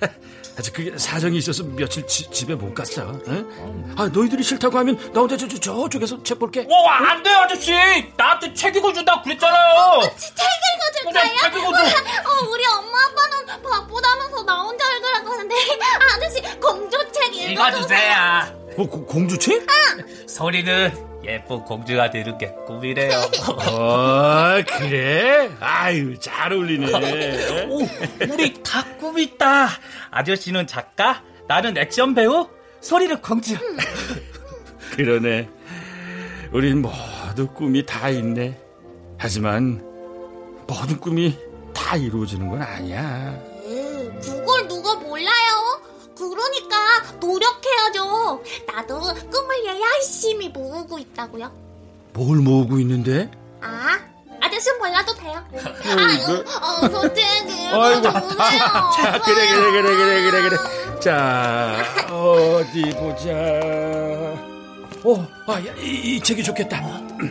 아직 0.58 0.72
그게 0.72 0.96
사정이 0.98 1.38
있어서 1.38 1.62
며칠 1.62 2.04
지- 2.06 2.28
집에 2.30 2.54
못 2.54 2.74
갔어. 2.74 3.02
어? 3.02 3.94
아 3.96 4.08
너희들이 4.12 4.42
싫다고 4.42 4.76
하면 4.78 4.96
나 5.12 5.20
혼자 5.20 5.36
저, 5.36 5.46
저, 5.46 5.56
저쪽에서 5.58 6.20
책 6.24 6.38
볼게. 6.40 6.66
와, 6.68 7.10
안 7.10 7.22
돼요, 7.22 7.36
아저씨. 7.38 7.72
나한테 8.16 8.52
책 8.54 8.74
읽어준다 8.74 9.22
그랬잖아요. 9.22 10.00
책 10.18 10.32
읽어줄 10.34 11.12
거예요? 11.12 11.36
책 11.42 11.54
읽어줘. 11.54 11.78
어, 11.78 12.48
우리 12.50 12.64
엄마 12.66 12.98
아빠는 13.04 13.62
바쁘다면서 13.62 14.42
나 14.42 14.62
혼자 14.62 14.84
읽으라고 14.96 15.30
하는데 15.30 15.54
아저씨 16.14 16.42
공주책 16.58 17.36
읽어주세요. 17.36 17.52
읽어주세요. 17.52 18.58
어, 18.78 18.86
고- 18.88 19.06
공주책? 19.06 19.64
소리는 20.26 21.17
예쁜 21.28 21.60
공주가 21.64 22.10
되는 22.10 22.38
게 22.38 22.50
꿈이래요. 22.66 23.10
어 23.70 24.62
그래? 24.66 25.50
아유 25.60 26.18
잘 26.18 26.52
어울리네. 26.52 27.66
오, 27.68 27.80
우리 28.32 28.62
다 28.62 28.82
꿈이 28.98 29.24
있다. 29.24 29.68
아저씨는 30.10 30.66
작가, 30.66 31.22
나는 31.46 31.76
액션 31.76 32.14
배우, 32.14 32.48
소리는 32.80 33.20
공주. 33.20 33.56
그러네. 34.96 35.48
우린 36.50 36.80
모두 36.80 37.46
꿈이 37.48 37.84
다 37.84 38.08
있네. 38.08 38.58
하지만 39.18 39.82
모든 40.66 40.98
꿈이 40.98 41.36
다 41.74 41.96
이루어지는 41.96 42.48
건 42.48 42.62
아니야. 42.62 43.38
음, 43.66 44.20
그걸 44.22 44.66
누가 44.66 44.94
몰라요? 44.94 45.28
그러니까 46.18 46.76
노력해야죠. 47.20 48.42
나도 48.66 48.98
꿈을 49.30 49.64
열심히 49.80 50.48
모으고 50.48 50.98
있다고요. 50.98 51.52
뭘 52.12 52.38
모으고 52.38 52.80
있는데? 52.80 53.30
아, 53.60 53.98
아저씨 54.40 54.72
몰라도 54.72 55.14
돼요. 55.14 55.40
아이고. 55.52 56.32
어, 56.58 56.88
솔직히 56.88 57.66
아이고. 57.72 58.00
읽어주세요. 58.00 58.36
자, 58.38 59.20
그래, 59.24 59.46
그래, 59.48 59.70
그래, 59.70 59.82
그래, 59.96 60.30
그래, 60.30 60.42
그래. 60.48 60.56
자, 61.00 61.76
어디 62.12 62.82
보자. 62.94 63.30
어, 65.04 65.24
아, 65.46 65.52
야, 65.64 65.72
이, 65.78 66.16
이 66.16 66.20
책이 66.20 66.42
좋겠다. 66.42 66.80
꽃도라의 66.80 67.30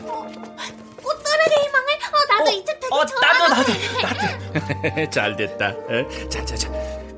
희망을 1.66 1.90
어, 2.14 2.16
나도 2.38 2.52
이책 2.52 2.80
되게 2.80 2.96
어, 2.96 3.06
좋아하는데. 3.06 3.74
나도, 4.02 5.10
잘 5.12 5.36
됐다. 5.36 5.68
어? 5.70 6.30
자, 6.30 6.46
자, 6.46 6.56
자. 6.56 6.70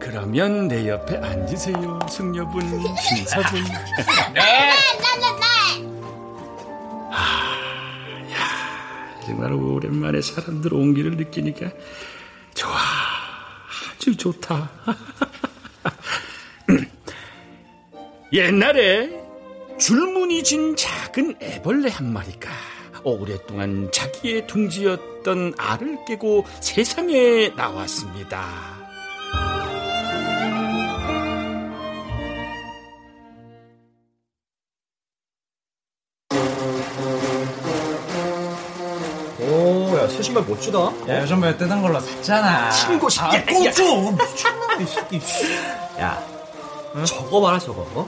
그러면 0.09 0.67
내 0.67 0.89
옆에 0.89 1.17
앉으세요, 1.17 1.99
승려분, 2.09 2.61
신사분. 2.97 3.63
네. 4.33 4.73
정말 9.23 9.53
오랜만에 9.53 10.19
사람들 10.19 10.73
온기를 10.73 11.11
느끼니까 11.11 11.69
좋아, 12.55 12.73
아주 13.93 14.17
좋다. 14.17 14.71
옛날에 18.33 19.11
줄무늬 19.77 20.43
진 20.43 20.75
작은 20.75 21.35
애벌레 21.39 21.91
한 21.91 22.11
마리가 22.11 22.49
오랫동안 23.03 23.91
자기의 23.91 24.47
둥지였던 24.47 25.53
알을 25.55 25.99
깨고 26.07 26.47
세상에 26.61 27.49
나왔습니다. 27.49 28.78
신발 40.29 40.43
멋지다. 40.43 40.79
야, 41.09 41.21
요즘 41.21 41.41
왜 41.41 41.57
뜯은 41.57 41.81
걸로 41.81 41.99
샀잖아. 41.99 42.69
친구 42.69 43.09
새끼. 43.09 43.37
아! 43.67 43.71
이 44.79 44.85
새끼. 44.85 45.19
야, 45.99 46.21
저거 47.03 47.41
봐라, 47.41 47.57
저거. 47.57 47.81
어? 47.95 48.07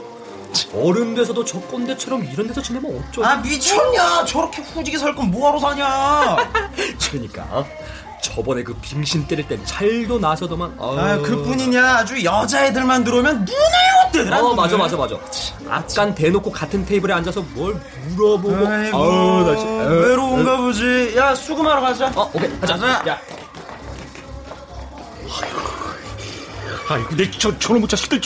어른 0.74 1.14
돼서도 1.14 1.44
저 1.44 1.58
꼰대처럼 1.60 2.24
이런 2.30 2.46
데서 2.46 2.60
지내면 2.62 3.02
어쩌 3.10 3.24
아, 3.24 3.36
미쳤냐? 3.36 4.24
저렇게 4.26 4.60
후지게 4.62 4.98
살 4.98 5.14
건 5.16 5.30
뭐하러 5.30 5.58
사냐? 5.58 6.36
그러니까 7.10 7.42
어? 7.50 7.66
저번에 8.22 8.62
그 8.62 8.72
빙신 8.74 9.26
때릴 9.26 9.46
땐 9.48 9.60
잘도 9.66 10.18
나서더만 10.18 10.76
아, 10.78 11.18
그뿐이냐? 11.22 11.84
아주 11.98 12.22
여자애들만 12.24 13.02
들어오면 13.04 13.44
눈을 13.44 13.60
못 14.04 14.12
뜨더라. 14.12 14.40
어. 14.40 14.54
맞아 14.54 14.76
맞아 14.76 14.96
맞아 14.96 15.16
약간 15.68 16.14
대놓고 16.14 16.50
같은 16.52 16.86
테이블에 16.86 17.12
앉아서 17.14 17.42
뭘 17.54 17.78
물어보고 18.10 18.66
아이고, 18.66 18.96
아우 18.96 19.44
나 19.44 19.56
진짜 19.56 19.72
어, 19.72 19.88
외로운가 19.88 20.54
어. 20.54 20.56
보지. 20.62 21.14
야, 21.16 21.34
수금하러 21.34 21.80
가자. 21.80 22.12
어 22.14 22.30
오케이 22.32 22.60
가자 22.60 22.76
가자. 22.76 23.10
야 23.10 23.20
아이고, 26.88 27.16
내 27.16 27.30
저, 27.30 27.56
저놈의 27.58 27.88
자식들. 27.88 28.20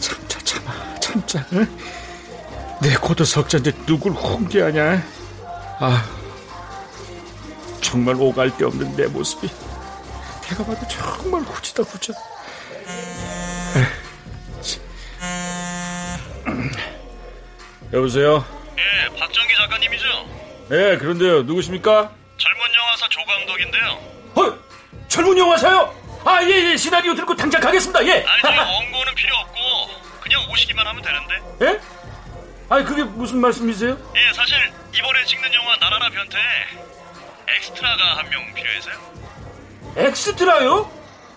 참자, 0.00 0.38
참아, 0.44 0.72
참자. 1.00 1.44
응? 1.52 1.66
내 2.80 2.94
고도 2.96 3.24
석자인데 3.24 3.72
누굴 3.86 4.12
훈계하냐? 4.12 5.02
아, 5.86 6.02
정말 7.82 8.14
오갈 8.18 8.56
데 8.56 8.64
없는 8.64 8.96
내 8.96 9.06
모습이 9.06 9.50
내가 10.48 10.64
봐도 10.64 10.88
정말 10.88 11.42
후지다 11.42 11.82
후져. 11.82 12.14
여보세요? 17.92 18.42
예, 18.78 19.18
박정기 19.18 19.54
작가님이죠? 19.56 20.04
네, 20.70 20.96
그런데요. 20.96 21.42
누구십니까? 21.42 22.10
젊은 22.38 22.60
영화사 22.74 23.06
조 23.10 23.22
감독인데요. 23.26 23.90
어, 24.36 24.58
젊은 25.08 25.36
영화사요? 25.36 25.94
아, 26.24 26.42
예, 26.44 26.70
예, 26.72 26.76
시나리오 26.78 27.14
들고 27.14 27.36
당장 27.36 27.60
가겠습니다. 27.60 28.06
예. 28.06 28.24
아니, 28.26 28.40
저희 28.40 28.56
원고는 28.56 29.14
필요 29.14 29.36
없고 29.36 29.58
그냥 30.22 30.50
오시기만 30.50 30.86
하면 30.86 31.02
되는데. 31.02 31.34
예? 31.66 31.80
아니, 32.70 32.84
그게 32.86 33.04
무슨 33.04 33.38
말씀이세요? 33.42 33.98
엑스트라요? 39.96 40.90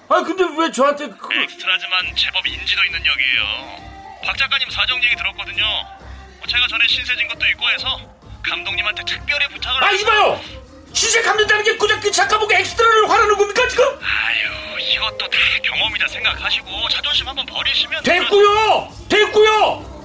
아, 0.10 0.24
근데 0.24 0.43
왜 0.58 0.72
저한테 0.72 1.10
그... 1.10 1.43
엑스트라지만 1.43 2.15
제법 2.15 2.46
인지도 2.48 2.84
있는 2.86 3.00
역이에요. 3.06 3.43
박 4.26 4.38
작가님 4.38 4.70
사정 4.72 5.04
얘기 5.04 5.15
들었거든요. 5.15 5.63
뭐 6.39 6.48
제가 6.48 6.67
전에 6.67 6.88
신세진 6.88 7.28
것도 7.28 7.46
있고 7.50 7.70
해서 7.70 8.00
감독님한테 8.43 9.04
특별히 9.06 9.48
부탁을 9.50 9.84
아, 9.84 9.91
이봐요! 9.91 10.41
시세 10.93 11.22
갚는다는 11.22 11.63
게 11.63 11.76
고작 11.76 12.00
그 12.02 12.10
작가 12.12 12.39
보고 12.39 12.52
엑스트라를 12.54 13.10
화내는 13.10 13.38
겁니까, 13.38 13.67
지금? 13.67 13.84
아유, 13.86 14.80
이것도 14.80 15.17
다 15.30 15.38
경험이다 15.63 16.08
생각하시고 16.08 16.89
자존심 16.89 17.28
한번 17.28 17.46
버리시면 17.46 18.04
됐고요! 18.04 18.89
됐고요! 19.08 19.98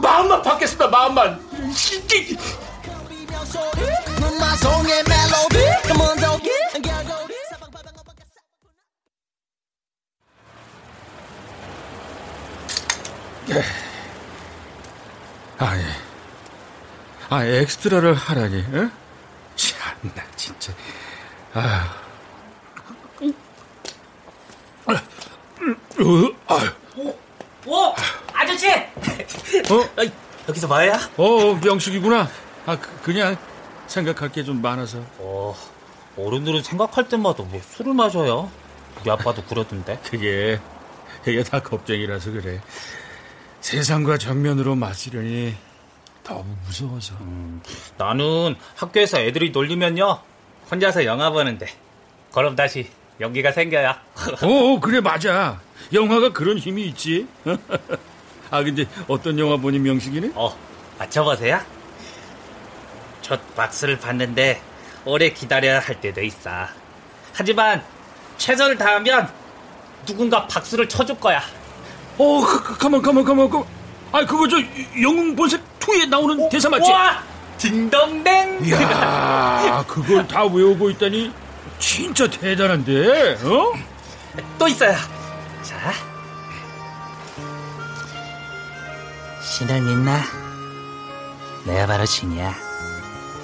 마음만 0.00 0.42
받겠습니다, 0.42 0.86
마음만. 0.86 1.48
아, 15.58 15.76
예. 15.76 15.84
아, 17.30 17.44
엑스트라를 17.44 18.14
하라니, 18.14 18.60
어? 18.74 18.90
참나, 19.56 20.24
진짜. 20.36 20.72
아. 21.54 21.94
어, 24.86 24.94
아, 26.46 26.72
오, 27.66 27.94
아저씨! 28.32 28.70
어? 28.70 30.04
여기서 30.48 30.68
뭐야? 30.68 30.98
어, 31.16 31.54
명숙이구나. 31.62 32.28
아, 32.66 32.78
그, 32.78 32.88
그냥 33.02 33.36
생각할 33.88 34.30
게 34.30 34.44
좀 34.44 34.62
많아서. 34.62 34.98
어, 35.18 35.54
어른들은 36.16 36.62
생각할 36.62 37.08
때마다 37.08 37.42
뭐 37.42 37.60
술을 37.70 37.94
마셔요. 37.94 38.50
우리 39.00 39.10
아빠도 39.10 39.42
그러던데. 39.44 39.98
그게, 40.08 40.60
그게 41.24 41.42
다 41.42 41.60
겁쟁이라서 41.60 42.30
그래. 42.30 42.60
세상과 43.60 44.18
정면으로 44.18 44.74
맞으려니 44.74 45.54
너무 46.24 46.44
무서워서. 46.66 47.14
나는 47.96 48.54
학교에서 48.76 49.18
애들이 49.20 49.50
놀리면요. 49.50 50.20
혼자서 50.70 51.04
영화 51.04 51.30
보는데. 51.30 51.66
그럼 52.32 52.54
다시 52.54 52.88
연기가 53.20 53.50
생겨요. 53.50 53.94
어, 54.42 54.80
그래, 54.80 55.00
맞아. 55.00 55.60
영화가 55.92 56.32
그런 56.32 56.58
힘이 56.58 56.86
있지. 56.86 57.26
아, 58.50 58.62
근데 58.62 58.86
어떤 59.08 59.38
영화 59.38 59.56
보니 59.56 59.78
명식이네? 59.78 60.32
어, 60.34 60.56
맞춰보세요. 60.98 61.60
첫 63.22 63.54
박스를 63.54 63.98
봤는데 63.98 64.60
오래 65.04 65.30
기다려야 65.30 65.80
할 65.80 66.00
때도 66.00 66.22
있어. 66.22 66.50
하지만 67.34 67.82
최선을 68.36 68.76
다하면 68.78 69.30
누군가 70.06 70.46
박수를 70.46 70.88
쳐줄 70.88 71.18
거야. 71.20 71.42
어, 72.18 72.40
그, 72.44 72.62
그, 72.62 72.78
가만, 72.78 73.00
가만, 73.02 73.24
가만, 73.24 73.48
가만. 73.48 73.66
아, 74.12 74.24
그거 74.24 74.48
저 74.48 74.56
영웅 75.00 75.36
본색 75.36 75.60
2에 75.78 76.08
나오는 76.08 76.48
대사 76.48 76.68
맞지? 76.68 76.90
우와! 76.90 77.22
딩동댕! 77.58 78.64
이야, 78.64 79.84
그걸 79.86 80.26
다 80.26 80.44
외우고 80.44 80.90
있다니 80.90 81.32
진짜 81.78 82.28
대단한데, 82.28 83.38
어? 83.44 83.72
또 84.58 84.68
있어요. 84.68 84.96
자. 85.62 85.92
신을 89.42 89.80
믿나? 89.80 90.20
내가 91.64 91.86
바로 91.86 92.04
신이야. 92.04 92.54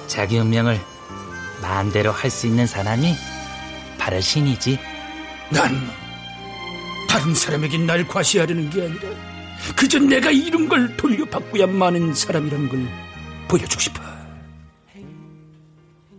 자기 0.07 0.37
운명을 0.39 0.79
마음대로 1.61 2.11
할 2.11 2.29
수 2.29 2.47
있는 2.47 2.67
사람이 2.67 3.15
바로 3.97 4.21
신이지. 4.21 4.79
난 5.49 5.89
다른 7.15 7.33
사람에게 7.33 7.77
날 7.77 8.05
과시하려는 8.05 8.69
게 8.69 8.81
아니라 8.81 9.07
그저 9.73 9.97
내가 9.99 10.31
이룬 10.31 10.67
걸 10.67 10.97
돌려받고야 10.97 11.65
마는 11.65 12.13
사람이라는 12.13 12.67
걸 12.67 12.87
보여주고 13.47 13.79
싶어. 13.79 14.01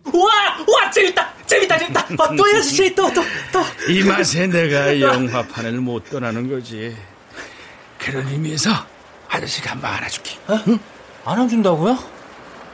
우와! 0.04 0.32
우와! 0.66 0.90
재밌다! 0.90 1.34
재밌다! 1.44 1.76
재밌다! 1.76 2.00
어, 2.18 2.34
또 2.34 2.48
해야지, 2.48 2.94
또, 2.94 3.12
또, 3.12 3.22
또. 3.52 3.92
이 3.92 4.02
맛에 4.04 4.46
내가 4.46 4.98
영화판을 4.98 5.72
못 5.82 6.08
떠나는 6.08 6.48
거지. 6.48 6.96
그런 7.98 8.26
의미에서 8.28 8.70
아저씨가 9.28 9.72
한번 9.72 9.92
안아줄게. 9.92 10.38
응? 10.48 10.78
안아준다고요? 11.26 11.98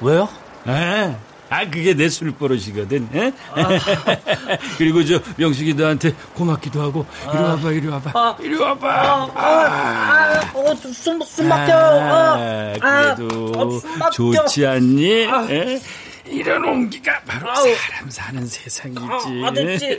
왜요? 0.00 0.28
아, 0.66 1.18
아 1.52 1.68
그게 1.68 1.92
내 1.92 2.08
술버릇이거든. 2.08 3.08
에? 3.14 3.32
그리고 4.78 5.04
저 5.04 5.20
명식이 5.36 5.74
너한테 5.74 6.14
고맙기도 6.32 6.80
하고 6.80 7.04
이리 7.30 7.42
와봐, 7.42 7.70
이리 7.72 7.86
와봐, 7.88 8.36
이리 8.40 8.56
와봐. 8.56 9.30
아, 9.34 10.50
어, 10.54 10.74
숨, 10.76 11.20
숨 11.20 11.48
막혀. 11.48 11.74
아, 11.74 12.74
아, 12.80 13.14
그래도 13.14 13.52
어, 13.54 13.78
숨. 13.78 14.00
좋지 14.34 14.66
않니? 14.66 15.26
아. 15.26 15.46
에? 15.50 15.78
이런 16.24 16.64
온기가 16.64 17.20
바로 17.26 17.50
아우. 17.50 17.74
사람 17.74 18.08
사는 18.08 18.46
세상이지. 18.46 19.02
아, 19.02 19.48
아저씨. 19.48 19.98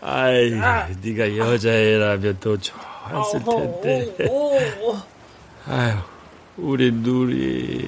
아 0.00 0.30
이, 0.30 0.58
아. 0.62 0.88
네가 1.02 1.36
여자애라면 1.36 2.38
더 2.40 2.56
좋았을 2.56 3.42
어, 3.44 3.80
텐데. 3.82 4.16
아유, 5.68 5.96
우리 6.56 6.90
누리. 6.90 7.86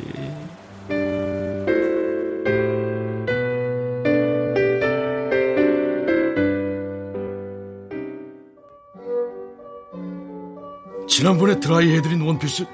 지난번에 11.21 11.59
드라이 11.59 11.95
해드린 11.97 12.21
원피스 12.21 12.67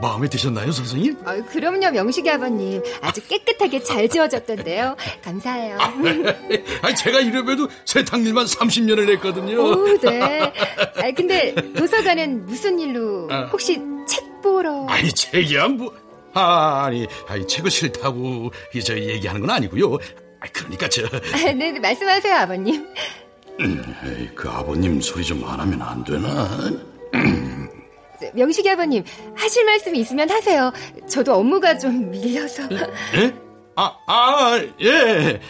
마음에 0.00 0.28
드셨나요, 0.28 0.70
선생님? 0.70 1.16
어, 1.26 1.42
그럼요, 1.50 1.90
명식이 1.90 2.30
아버님. 2.30 2.80
아주 3.00 3.20
깨끗하게 3.26 3.82
잘 3.82 4.08
지워졌던데요. 4.08 4.94
감사해요. 5.24 5.76
아니, 5.80 6.94
제가 6.94 7.18
이래봬도 7.18 7.66
세탁일만 7.84 8.46
30년을 8.46 9.08
했거든요. 9.14 9.60
오, 9.60 9.98
네. 9.98 10.22
아, 10.22 11.10
근데 11.16 11.52
도서관은 11.76 12.46
무슨 12.46 12.78
일로? 12.78 13.26
아. 13.32 13.46
혹시 13.50 13.80
책 14.06 14.40
보러? 14.42 14.86
아니, 14.86 15.10
책이야, 15.12 15.66
뭐. 15.66 15.92
아, 16.34 16.84
아니, 16.84 17.04
아니, 17.26 17.44
책을 17.48 17.68
싫다고 17.68 18.52
이, 18.76 18.80
저 18.84 18.96
얘기하는 18.96 19.40
건 19.40 19.50
아니고요. 19.50 19.94
아, 20.38 20.46
그러니까 20.52 20.88
저, 20.88 21.04
아, 21.04 21.52
네, 21.52 21.72
네, 21.72 21.80
말씀하세요, 21.80 22.32
아버님. 22.36 22.86
음, 23.58 24.30
그 24.36 24.48
아버님 24.48 25.00
소리 25.00 25.24
좀 25.24 25.42
안 25.44 25.58
하면 25.58 25.82
안 25.82 26.04
되나? 26.04 26.48
저, 28.20 28.26
명식이 28.34 28.68
아버님, 28.70 29.04
하실 29.34 29.64
말씀이 29.64 29.98
있으면 30.00 30.30
하세요. 30.30 30.72
저도 31.08 31.34
업무가 31.34 31.76
좀 31.78 32.10
밀려서. 32.10 32.62
예? 33.14 33.32
아, 33.76 33.96
아, 34.06 34.60
예. 34.82 35.40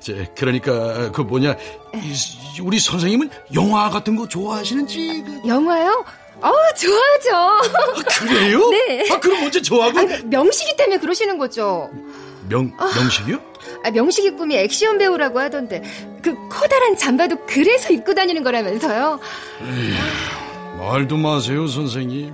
저, 0.00 0.12
그러니까 0.36 1.10
그 1.12 1.22
뭐냐, 1.22 1.56
이, 1.94 2.60
우리 2.62 2.78
선생님은 2.78 3.30
영화 3.54 3.88
같은 3.88 4.16
거 4.16 4.28
좋아하시는지? 4.28 5.24
그- 5.24 5.48
영화요? 5.48 6.04
어, 6.40 6.52
좋아하죠. 6.76 7.70
그래요? 8.20 8.68
네. 8.70 9.10
아, 9.10 9.18
그럼 9.18 9.44
언제 9.44 9.60
좋아하고? 9.62 9.98
아, 9.98 10.02
명식이 10.24 10.76
때문에 10.76 10.98
그러시는 10.98 11.38
거죠. 11.38 11.90
명, 12.48 12.70
명식이요? 12.78 13.40
아, 13.84 13.90
명식이 13.90 14.30
꿈이 14.32 14.56
액션 14.56 14.98
배우라고 14.98 15.40
하던데 15.40 15.82
그 16.22 16.34
커다란 16.48 16.96
잠바도 16.96 17.44
그래서 17.46 17.92
입고 17.92 18.14
다니는 18.14 18.42
거라면서요. 18.44 19.18
말도 20.88 21.16
마세요, 21.18 21.66
선생님. 21.66 22.32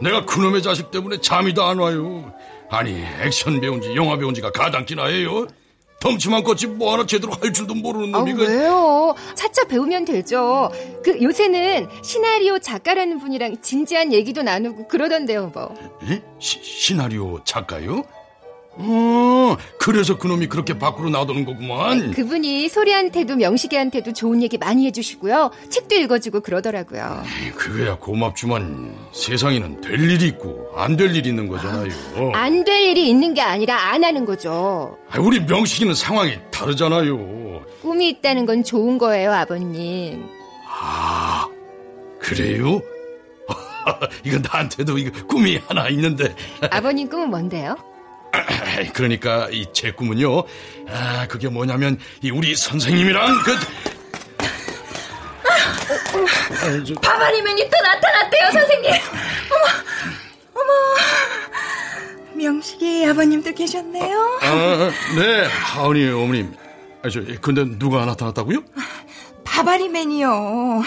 내가 0.00 0.24
그놈의 0.24 0.62
자식 0.62 0.90
때문에 0.92 1.20
잠이 1.20 1.54
다 1.54 1.70
안 1.70 1.78
와요. 1.78 2.32
아니, 2.70 3.02
액션 3.22 3.60
배운지 3.60 3.94
영화 3.96 4.16
배운지가 4.16 4.52
가당키나 4.52 5.06
해요? 5.06 5.46
덩치만 6.00 6.44
컸지 6.44 6.66
뭐 6.68 6.92
하나 6.94 7.04
제대로 7.04 7.32
할 7.34 7.52
줄도 7.52 7.74
모르는 7.74 8.14
아, 8.14 8.18
놈이 8.18 8.32
그 8.32 8.46
왜요? 8.46 9.14
차차 9.34 9.64
배우면 9.64 10.04
되죠. 10.06 10.70
그 11.04 11.20
요새는 11.20 11.88
시나리오 12.02 12.58
작가라는 12.60 13.18
분이랑 13.18 13.60
진지한 13.60 14.12
얘기도 14.12 14.42
나누고 14.42 14.88
그러던데요, 14.88 15.48
뭐. 15.52 15.74
예? 16.08 16.22
시, 16.38 16.62
시나리오 16.62 17.40
작가요? 17.44 18.04
어, 18.82 19.56
그래서 19.78 20.16
그놈이 20.16 20.46
그렇게 20.48 20.78
밖으로 20.78 21.10
나오는 21.10 21.44
거구만. 21.44 22.12
그분이 22.12 22.68
소리한테도 22.68 23.36
명식이한테도 23.36 24.12
좋은 24.14 24.42
얘기 24.42 24.56
많이 24.58 24.86
해주시고요. 24.86 25.50
책도 25.68 25.94
읽어주고 25.96 26.40
그러더라고요. 26.40 27.22
그거야 27.56 27.96
고맙지만 27.98 28.94
세상에는 29.12 29.80
될 29.82 30.00
일이 30.10 30.28
있고 30.28 30.70
안 30.76 30.96
될 30.96 31.14
일이 31.14 31.28
있는 31.30 31.48
거잖아요. 31.48 31.90
안될 32.34 32.82
일이 32.82 33.08
있는 33.08 33.34
게 33.34 33.40
아니라 33.42 33.92
안 33.92 34.02
하는 34.04 34.24
거죠. 34.24 34.96
아, 35.10 35.18
우리 35.20 35.40
명식이는 35.40 35.94
상황이 35.94 36.38
다르잖아요. 36.50 37.62
꿈이 37.82 38.08
있다는 38.10 38.46
건 38.46 38.62
좋은 38.64 38.98
거예요, 38.98 39.32
아버님. 39.32 40.24
아, 40.68 41.46
그래요? 42.18 42.80
이거 44.24 44.38
나한테도 44.38 44.98
이거 44.98 45.26
꿈이 45.26 45.56
하나 45.66 45.88
있는데. 45.88 46.34
아버님 46.70 47.08
꿈은 47.08 47.30
뭔데요? 47.30 47.76
그러니까 48.94 49.48
이 49.50 49.66
제 49.72 49.90
꿈은요. 49.92 50.44
아, 50.88 51.26
그게 51.28 51.48
뭐냐면 51.48 51.98
이 52.22 52.30
우리 52.30 52.54
선생님이랑 52.54 53.42
그 53.44 53.52
아, 56.62 56.82
저- 56.86 56.94
바바리맨이 57.00 57.70
또 57.70 57.76
나타났대요, 57.82 58.50
선생님. 58.52 58.90
어머, 58.92 59.64
어머. 60.54 60.70
명식이 62.34 63.06
아버님도 63.06 63.52
계셨네요. 63.54 64.38
아, 64.42 64.90
네, 65.16 65.44
하은이 65.46 66.08
어머님. 66.10 66.54
아, 67.04 67.08
저, 67.10 67.20
근데 67.40 67.64
누가 67.78 68.04
나타났다고요? 68.04 68.62
바바리맨이요. 69.44 70.82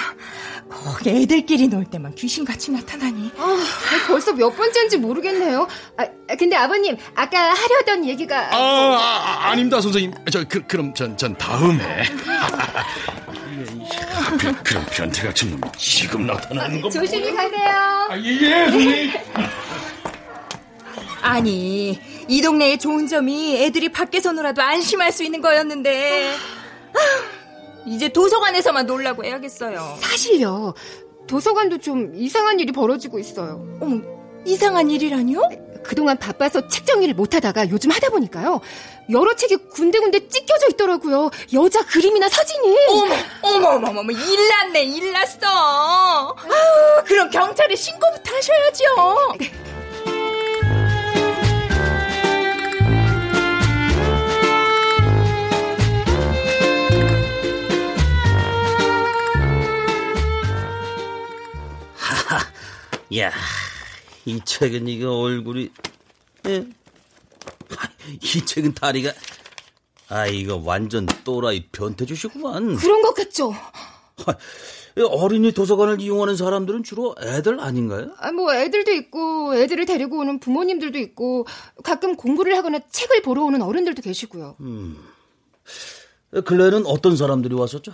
꼭 0.74 1.06
애들끼리 1.08 1.68
놀 1.68 1.86
때만 1.86 2.16
귀신같이 2.16 2.72
나타나니. 2.72 3.32
아, 3.38 3.58
벌써 4.08 4.34
몇 4.34 4.50
번째인지 4.56 4.98
모르겠네요. 4.98 5.68
아, 5.98 6.06
근데 6.38 6.56
아버님, 6.56 6.98
아까 7.16 7.54
하려던 7.54 8.06
얘기가. 8.06 8.56
아, 8.56 8.58
아, 8.58 9.50
아, 9.50 9.56
닙니다 9.56 9.80
선생님. 9.82 10.14
저, 10.32 10.44
그, 10.48 10.66
그럼 10.68 10.94
전, 10.94 11.16
전 11.18 11.38
다음에. 11.38 12.04
그, 14.40 14.64
그럼 14.64 14.86
변태 14.92 15.28
같은 15.28 15.52
놈이 15.52 15.62
지금 15.78 16.26
나타나는 16.26 16.82
거. 16.82 16.90
조심히 16.90 17.34
가세요. 17.34 18.10
예, 18.24 18.70
선생님. 18.70 19.12
아니, 21.22 22.00
이 22.28 22.42
동네의 22.42 22.80
좋은 22.80 23.08
점이 23.08 23.64
애들이 23.64 23.90
밖에서 23.90 24.34
놀아도 24.34 24.62
안심할 24.62 25.12
수 25.12 25.24
있는 25.24 25.42
거였는데. 25.42 26.34
이제 27.86 28.10
도서관에서만 28.10 28.86
놀라고 28.86 29.24
해야겠어요. 29.24 29.98
사실요. 30.02 30.74
도서관도 31.28 31.80
좀 31.80 32.14
이상한 32.16 32.60
일이 32.60 32.72
벌어지고 32.72 33.20
있어요. 33.20 33.66
어머, 33.82 34.02
이상한 34.46 34.90
일이라뇨? 34.92 35.42
그동안 35.84 36.18
바빠서 36.18 36.68
책 36.70 36.86
정리를 36.86 37.14
못하다가 37.14 37.70
요즘 37.70 37.92
하다 37.92 38.10
보니까요. 38.10 38.62
여러 39.10 39.36
책이 39.36 39.58
군데군데 39.74 40.30
찢겨져 40.30 40.70
있더라고요. 40.70 41.30
여자 41.54 41.86
그림이나 41.86 42.30
사진이. 42.30 42.78
어머, 42.90 43.16
어머, 43.42 43.70
어머, 43.90 44.00
어머, 44.00 44.12
일 44.12 44.48
났네, 44.50 44.84
일 44.84 45.12
났어. 45.12 46.36
아유, 46.38 47.04
그럼 47.06 47.30
경찰에 47.30 47.76
신고부터 47.76 48.34
하셔야죠. 48.34 48.86
야, 63.18 63.32
이 64.26 64.40
책은 64.44 64.88
이거 64.88 65.14
얼굴이, 65.20 65.70
에? 66.48 66.66
이 68.22 68.46
책은 68.46 68.74
다리가, 68.74 69.12
아, 70.10 70.26
이거 70.28 70.62
완전 70.64 71.06
또라이 71.24 71.68
변태 71.72 72.06
주시구만. 72.06 72.76
그런 72.78 73.02
것 73.02 73.14
같죠? 73.14 73.54
어린이 75.10 75.52
도서관을 75.52 76.00
이용하는 76.02 76.36
사람들은 76.36 76.84
주로 76.84 77.16
애들 77.20 77.60
아닌가요? 77.60 78.14
아, 78.18 78.32
뭐 78.32 78.54
애들도 78.54 78.92
있고 78.94 79.56
애들을 79.56 79.86
데리고 79.86 80.20
오는 80.20 80.40
부모님들도 80.40 81.00
있고 81.00 81.46
가끔 81.84 82.16
공부를 82.16 82.56
하거나 82.56 82.80
책을 82.92 83.22
보러 83.22 83.44
오는 83.44 83.62
어른들도 83.62 84.02
계시고요. 84.02 84.56
음. 84.62 84.98
근래에는 86.46 86.86
어떤 86.86 87.16
사람들이 87.16 87.54
왔었죠? 87.56 87.92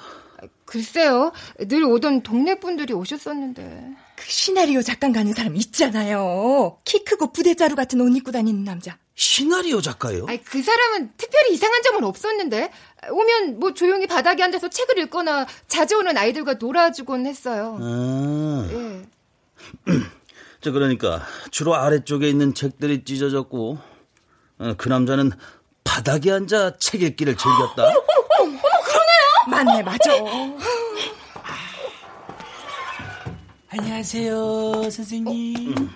글쎄요. 0.66 1.32
늘 1.68 1.84
오던 1.84 2.24
동네 2.24 2.60
분들이 2.60 2.94
오셨었는데. 2.94 3.96
그 4.20 4.26
시나리오 4.28 4.82
작가 4.82 5.10
가는 5.12 5.32
사람 5.34 5.56
있잖아요. 5.56 6.78
키 6.84 7.06
크고 7.06 7.32
부대자루 7.32 7.76
같은 7.76 8.02
옷 8.02 8.14
입고 8.18 8.32
다니는 8.32 8.66
남자. 8.66 8.98
시나리오 9.16 9.80
작가요? 9.82 10.26
아니, 10.28 10.44
그 10.44 10.62
사람은 10.62 11.14
특별히 11.16 11.54
이상한 11.54 11.82
점은 11.84 12.04
없었는데 12.04 12.70
오면 13.12 13.60
뭐 13.60 13.74
조용히 13.74 14.08
바닥에 14.08 14.44
앉아서 14.44 14.70
책을 14.70 14.98
읽거나 15.00 15.48
자주 15.68 15.98
오는 15.98 16.18
아이들과 16.18 16.56
놀아주곤 16.56 17.28
했어요. 17.28 17.78
아. 17.82 18.68
예. 18.72 19.02
저 20.62 20.72
그러니까 20.72 21.26
주로 21.52 21.76
아래쪽에 21.76 22.28
있는 22.30 22.54
책들이 22.54 23.06
찢어졌고 23.06 23.78
어, 24.60 24.74
그 24.78 24.90
남자는 24.90 25.32
바닥에 25.86 26.32
앉아 26.32 26.78
책 26.78 27.04
읽기를 27.04 27.38
즐겼다. 27.38 27.84
어머, 27.84 28.00
어머, 28.40 28.50
어머, 28.50 28.62
그러네요. 28.84 29.48
맞네, 29.48 29.84
맞아. 29.84 30.12
안녕하세요, 33.72 34.90
선생님. 34.90 35.90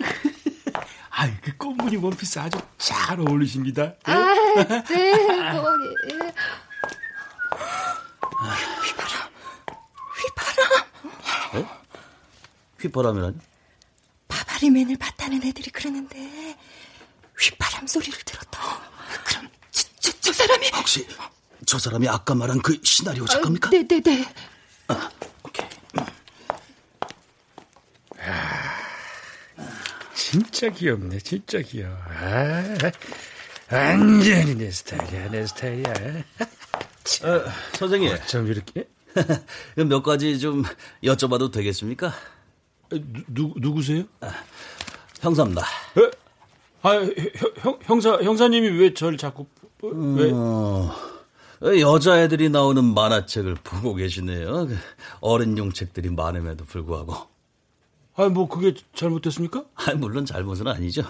아, 1.10 1.28
그 1.42 1.56
꽃무늬 1.58 1.98
원피스 1.98 2.38
아주 2.40 2.60
잘 2.78 3.20
어울리십니다. 3.20 3.84
네? 3.84 4.00
아, 4.06 4.84
네, 4.84 5.60
뭐, 5.60 5.72
예. 6.12 6.34
휘파람, 8.84 9.30
휘파람. 10.22 11.64
어? 11.66 11.82
휘파람이라니? 12.80 13.38
바바리맨을 14.28 14.98
봤다는 14.98 15.44
애들이 15.44 15.72
그러는데 15.72 16.56
휘파람 17.40 17.88
소리를 17.88 18.20
들었다. 18.24 18.60
그럼 19.26 19.50
저, 19.72 19.88
저, 20.00 20.12
저 20.20 20.34
사람이 20.34 20.70
혹시 20.76 21.08
저 21.66 21.80
사람이 21.80 22.08
아까 22.08 22.36
말한 22.36 22.62
그 22.62 22.80
시나리오 22.84 23.26
작가입니까? 23.26 23.70
아, 23.70 23.72
네네네. 23.72 24.26
아, 24.90 25.10
진짜 30.34 30.68
귀엽네, 30.68 31.20
진짜 31.20 31.60
귀여워. 31.62 31.96
아, 32.08 32.64
완전히 33.72 34.56
내 34.56 34.72
스타일이야, 34.72 35.30
내 35.30 35.46
스타일이야. 35.46 35.94
어, 37.24 37.52
선생님. 37.78 38.18
좀 38.26 38.48
이렇게. 38.48 38.88
몇 39.78 40.02
가지 40.02 40.40
좀 40.40 40.64
여쭤봐도 41.04 41.52
되겠습니까? 41.52 42.12
누, 43.28 43.54
누구세요? 43.58 44.06
아, 44.22 44.32
형사입니다. 45.22 45.62
에? 46.00 46.12
아, 46.82 46.94
형, 47.60 47.78
형사, 47.84 48.14
형사님이 48.14 48.70
왜 48.70 48.92
저를 48.96 49.20
자꾸, 49.20 49.46
왜? 49.84 50.32
어, 50.34 50.92
여자애들이 51.62 52.50
나오는 52.50 52.84
만화책을 52.84 53.58
보고 53.64 53.94
계시네요. 53.94 54.66
그 54.66 54.78
어른용 55.22 55.74
책들이 55.74 56.10
많음에도 56.10 56.66
불구하고. 56.66 57.33
아, 58.16 58.26
뭐, 58.30 58.48
그게 58.48 58.74
잘못됐습니까? 58.96 59.64
아, 59.76 59.92
물론 59.96 60.26
잘못은 60.26 60.68
아니죠. 60.68 61.02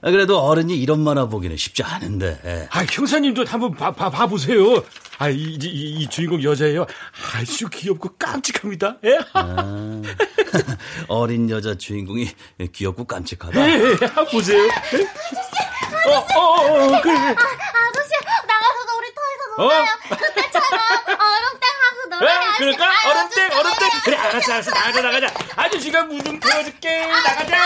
아, 0.00 0.10
그래도 0.12 0.38
어른이 0.40 0.76
이런 0.78 1.00
만화 1.00 1.26
보기는 1.26 1.56
쉽지 1.56 1.82
않은데. 1.82 2.68
아, 2.70 2.84
형사님도 2.88 3.44
한번 3.46 3.74
봐, 3.74 3.90
봐, 3.92 4.08
봐 4.10 4.26
보세요. 4.28 4.84
아, 5.18 5.28
이, 5.28 5.58
이, 5.60 6.00
이 6.00 6.08
주인공 6.08 6.40
여자예요. 6.42 6.86
아주 7.34 7.68
귀엽고 7.68 8.10
깜찍합니다. 8.16 8.98
예? 9.04 9.18
아, 9.32 10.00
어린 11.08 11.50
여자 11.50 11.74
주인공이 11.74 12.30
귀엽고 12.72 13.04
깜찍하다. 13.04 13.60
예, 13.60 13.72
예, 13.74 14.06
한번 14.06 14.26
보세요. 14.30 14.62
예? 14.62 16.10
어, 16.12 16.18
어, 16.36 16.40
어, 16.40 16.96
어, 16.96 17.00
그래. 17.02 17.14
아, 17.18 17.30
아저씨, 17.30 18.10
나가서 18.46 18.78
놀이터에서 18.94 19.56
놀아요. 19.58 19.84
그때처럼 20.10 20.80
얼음땡하고 21.08 22.08
놀아요. 22.20 22.38
에? 22.38 22.58
그럴까? 22.58 22.84
아, 23.58 23.60
얼음땡. 23.60 23.88
그래, 24.04 24.16
알았어, 24.16 24.52
알았어. 24.52 24.70
나가자, 24.70 25.02
나가자. 25.02 25.34
아저씨가 25.56 26.04
무좀 26.04 26.38
보여줄게. 26.38 27.06
나가자. 27.06 27.58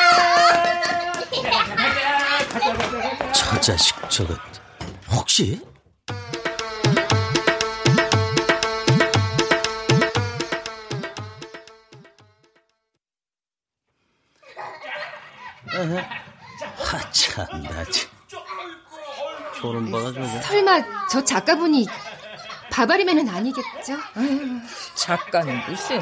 저 3.32 3.60
자식 3.60 3.94
저것 4.08 4.38
혹시? 5.10 5.60
하참 16.78 17.62
나 17.62 17.84
참. 17.84 18.10
소름 19.60 19.90
받아 19.90 20.12
저거. 20.12 20.26
설마 20.42 20.82
저 21.10 21.22
작가분이 21.24 21.86
바바리맨은 22.72 23.28
아니겠죠? 23.28 23.96
작가는 24.94 25.60
무슨 25.68 26.00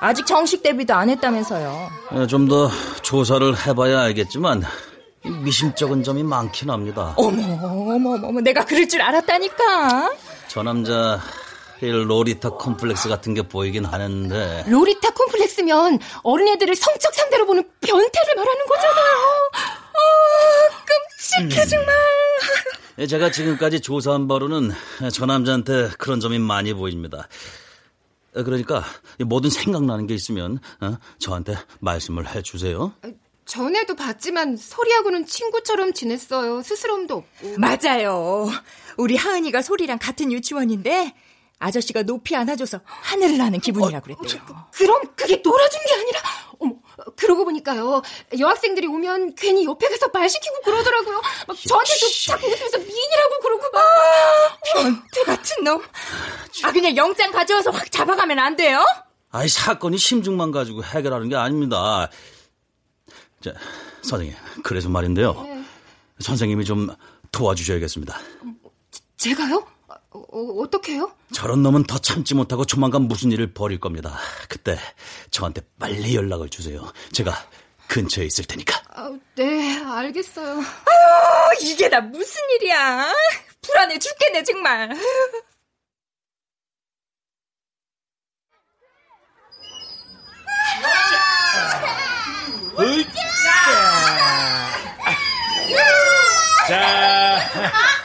아직 0.00 0.26
정식 0.26 0.62
데뷔도 0.62 0.92
안 0.92 1.08
했다면서요. 1.08 1.90
어, 2.10 2.26
좀더 2.26 2.68
조사를 3.02 3.66
해봐야 3.66 4.00
알겠지만 4.02 4.64
미심쩍은 5.24 6.02
점이 6.02 6.24
많긴 6.24 6.70
합니다. 6.70 7.14
어머 7.16 7.42
어머 7.94 8.18
어머 8.26 8.40
내가 8.40 8.64
그럴 8.64 8.88
줄 8.88 9.00
알았다니까. 9.00 10.10
저 10.48 10.62
남자 10.64 11.20
이 11.80 11.86
로리타 11.86 12.50
컴플렉스 12.50 13.08
같은 13.08 13.34
게 13.34 13.42
보이긴 13.42 13.84
하는데 13.84 14.64
로리타 14.66 15.10
콤플렉스면 15.10 16.00
어린애들을 16.24 16.74
성적 16.74 17.14
상대로 17.14 17.46
보는 17.46 17.62
변태를 17.80 18.34
말하는 18.36 18.66
거잖아요. 18.66 19.50
아, 19.54 21.44
끔찍해 21.46 21.66
정말. 21.66 21.88
예, 21.88 22.81
제가 23.08 23.30
지금까지 23.30 23.80
조사한 23.80 24.28
바로는 24.28 24.70
저 25.12 25.26
남자한테 25.26 25.90
그런 25.98 26.20
점이 26.20 26.38
많이 26.38 26.74
보입니다. 26.74 27.28
어, 28.34 28.42
그러니까 28.42 28.84
뭐든 29.24 29.50
생각나는 29.50 30.06
게 30.06 30.14
있으면 30.14 30.58
어, 30.80 30.96
저한테 31.18 31.56
말씀을 31.80 32.34
해주세요. 32.34 32.92
전에도 33.44 33.94
봤지만 33.96 34.56
소리하고는 34.56 35.26
친구처럼 35.26 35.92
지냈어요. 35.92 36.62
스스럼도 36.62 37.16
없고. 37.16 37.58
맞아요. 37.58 38.48
우리 38.96 39.16
하은이가 39.16 39.62
소리랑 39.62 39.98
같은 39.98 40.30
유치원인데 40.32 41.14
아저씨가 41.62 42.02
높이 42.02 42.34
안아줘서 42.34 42.80
하늘을 42.84 43.38
나는 43.38 43.60
기분이라고 43.60 44.02
그랬대요. 44.04 44.42
그럼 44.72 45.00
그게 45.14 45.36
놀아준 45.36 45.80
게 45.86 45.94
아니라 45.94 46.20
어머 46.58 46.74
그러고 47.16 47.44
보니까요 47.44 48.02
여학생들이 48.36 48.88
오면 48.88 49.36
괜히 49.36 49.64
옆에 49.64 49.88
가서 49.88 50.08
말 50.08 50.28
시키고 50.28 50.60
그러더라고요. 50.64 51.20
막 51.46 51.56
저한테도 51.56 52.06
자꾸 52.26 52.46
웃으면서 52.48 52.78
미인이라고 52.78 53.38
그러고 53.42 53.62
막 53.72 53.80
아, 53.80 54.58
변태 54.74 55.22
같은 55.24 55.64
놈. 55.64 55.82
아 56.64 56.72
그냥 56.72 56.96
영장 56.96 57.30
가져와서 57.30 57.70
확 57.70 57.90
잡아가면 57.92 58.38
안 58.40 58.56
돼요? 58.56 58.84
아이 59.30 59.48
사건이 59.48 59.98
심증만 59.98 60.50
가지고 60.50 60.82
해결하는 60.82 61.28
게 61.28 61.36
아닙니다. 61.36 62.10
자 63.40 63.52
선생님 64.02 64.34
그래서 64.64 64.88
말인데요. 64.88 65.32
네. 65.42 65.62
선생님이 66.18 66.64
좀 66.64 66.88
도와주셔야겠습니다. 67.30 68.18
제가요? 69.16 69.64
어, 70.14 70.62
어떻게요? 70.62 71.12
저런 71.34 71.62
놈은 71.62 71.84
더 71.84 71.98
참지 71.98 72.34
못하고 72.34 72.64
조만간 72.64 73.02
무슨 73.02 73.32
일을 73.32 73.52
벌일 73.54 73.80
겁니다. 73.80 74.18
그때 74.48 74.78
저한테 75.30 75.62
빨리 75.78 76.14
연락을 76.14 76.48
주세요. 76.48 76.92
제가 77.12 77.32
근처에 77.88 78.24
있을 78.26 78.44
테니까. 78.44 78.82
아, 78.94 79.10
네, 79.36 79.82
알겠어요. 79.82 80.54
아유, 80.58 81.58
이게 81.60 81.88
다 81.88 82.00
무슨 82.00 82.40
일이야? 82.56 83.12
불안해 83.62 83.98
죽겠네, 83.98 84.42
정말. 84.44 84.90
자, 96.68 97.38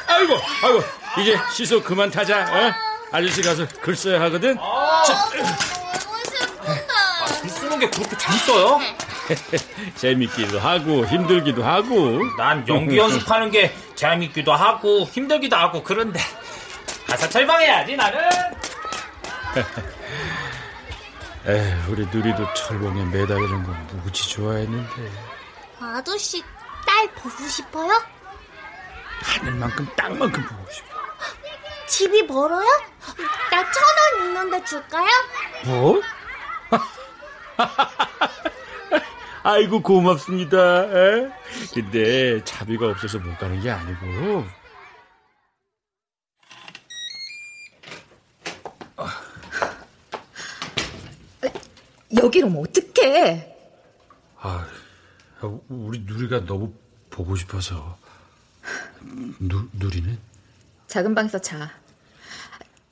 아이고, 0.07 0.35
아이고, 0.63 0.83
이제 1.21 1.37
시소 1.53 1.81
그만 1.81 2.09
타자. 2.11 2.41
어? 2.43 2.73
아저씨 3.11 3.41
가서 3.41 3.65
글 3.81 3.95
써야 3.95 4.21
하거든. 4.23 4.55
자, 4.55 5.29
글 7.41 7.49
쓰는 7.49 7.79
게 7.79 7.89
그렇게 7.89 8.17
재밌어요? 8.17 8.79
재밌기도 9.95 10.59
하고 10.59 11.05
힘들기도 11.05 11.63
하고. 11.63 12.19
난 12.37 12.67
연기 12.67 12.97
연습하는 12.97 13.49
게 13.51 13.73
재밌기도 13.95 14.53
하고 14.53 15.03
힘들기도 15.05 15.55
하고 15.55 15.83
그런데 15.83 16.19
가서 17.07 17.27
철방해야지 17.29 17.95
나는. 17.95 18.19
에, 21.47 21.73
우리 21.87 22.05
누리도 22.07 22.53
철봉에 22.53 23.05
매달리는 23.05 23.63
거 23.63 23.71
무지 24.03 24.29
좋아했는데 24.29 25.11
아저씨, 25.79 26.43
딸 26.85 27.07
보고 27.15 27.47
싶어요? 27.47 27.89
하늘만큼 29.21 29.87
땅만큼 29.95 30.43
보고 30.45 30.71
싶어. 30.71 30.96
집이 31.87 32.23
멀어요? 32.23 32.65
나 33.51 33.63
천 33.71 33.83
원 34.19 34.27
있는데 34.27 34.63
줄까요? 34.65 35.07
뭐? 35.65 36.01
아이고 39.43 39.81
고맙습니다. 39.81 40.87
근데 41.73 42.43
자비가 42.43 42.87
없어서 42.89 43.19
못 43.19 43.37
가는 43.37 43.61
게 43.61 43.69
아니고. 43.71 44.45
아, 48.97 49.21
여기로 52.15 52.49
면 52.49 52.65
어떡해? 52.67 53.55
아, 54.39 54.67
우리 55.69 55.99
누리가 55.99 56.43
너무 56.45 56.73
보고 57.09 57.35
싶어서. 57.35 57.97
누, 59.39 59.67
누리는? 59.73 60.17
작은 60.87 61.13
방에서 61.15 61.39
자. 61.39 61.71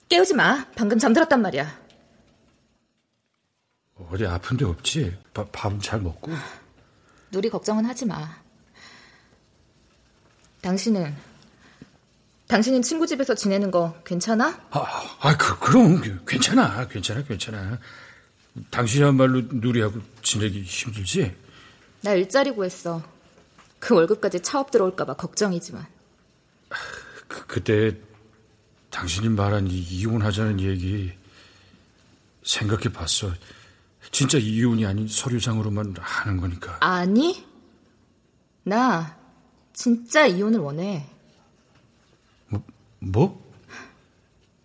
깨우지 0.10 0.34
마. 0.34 0.66
방금 0.76 1.00
잠들었단 1.00 1.42
말이야. 1.42 1.86
어디 4.12 4.26
아픈 4.26 4.58
데 4.58 4.66
없지? 4.66 5.18
밥 5.34 5.80
잘 5.82 6.02
먹고? 6.02 6.32
누리 7.32 7.50
걱정은 7.50 7.86
하지 7.86 8.06
마. 8.06 8.38
당신은 10.62 11.16
당신은 12.48 12.82
친구 12.82 13.08
집에서 13.08 13.34
지내는 13.34 13.72
거 13.72 13.96
괜찮아? 14.06 14.62
아, 14.72 14.80
아 15.22 15.38
그, 15.38 15.60
그럼 15.60 16.02
괜찮아, 16.28 16.88
괜찮아, 16.88 17.24
괜찮아. 17.24 17.80
당신이야말로 18.70 19.42
누리하고 19.52 20.00
지내기 20.22 20.62
힘들지? 20.62 21.36
나 22.02 22.14
일자리 22.14 22.52
구했어. 22.52 23.02
그 23.80 23.96
월급까지 23.96 24.42
차업 24.42 24.72
들어올까봐 24.72 25.16
걱정이지만. 25.16 25.86
그, 27.36 27.46
그때 27.48 27.98
당신이 28.90 29.28
말한 29.30 29.68
이 29.68 29.78
이혼하자는 29.78 30.62
얘기 30.62 31.12
생각해 32.44 32.94
봤어. 32.94 33.30
진짜 34.12 34.38
이혼이 34.38 34.86
아닌 34.86 35.06
서류상으로만 35.08 35.96
하는 36.00 36.38
거니까. 36.40 36.78
아니, 36.80 37.46
나 38.64 39.18
진짜 39.74 40.26
이혼을 40.26 40.60
원해. 40.60 41.06
뭐? 42.48 42.64
뭐? 43.00 43.46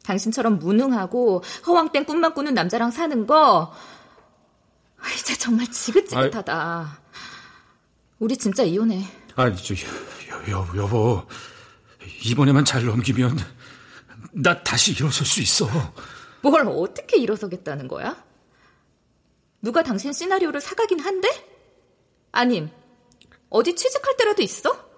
당신처럼 0.04 0.60
무능하고 0.60 1.42
허황된 1.66 2.04
꿈만 2.04 2.34
꾸는 2.34 2.54
남자랑 2.54 2.92
사는 2.92 3.26
거 3.26 3.72
이제 5.18 5.36
정말 5.36 5.66
지긋지긋하다. 5.66 7.00
우리 8.20 8.36
진짜 8.36 8.62
이혼해. 8.62 9.04
아니, 9.34 9.56
저, 9.56 9.74
여, 9.74 10.50
여, 10.50 10.68
여보. 10.76 11.26
이번에만 12.24 12.64
잘 12.64 12.84
넘기면 12.84 13.38
나 14.32 14.62
다시 14.62 14.92
일어설 14.92 15.26
수 15.26 15.40
있어. 15.40 15.66
뭘 16.42 16.66
어떻게 16.66 17.16
일어서겠다는 17.18 17.88
거야? 17.88 18.22
누가 19.62 19.82
당신 19.82 20.12
시나리오를 20.12 20.60
사가긴 20.60 21.00
한데? 21.00 21.28
아님, 22.32 22.70
어디 23.48 23.74
취직할 23.74 24.16
때라도 24.16 24.42
있어? 24.42 24.90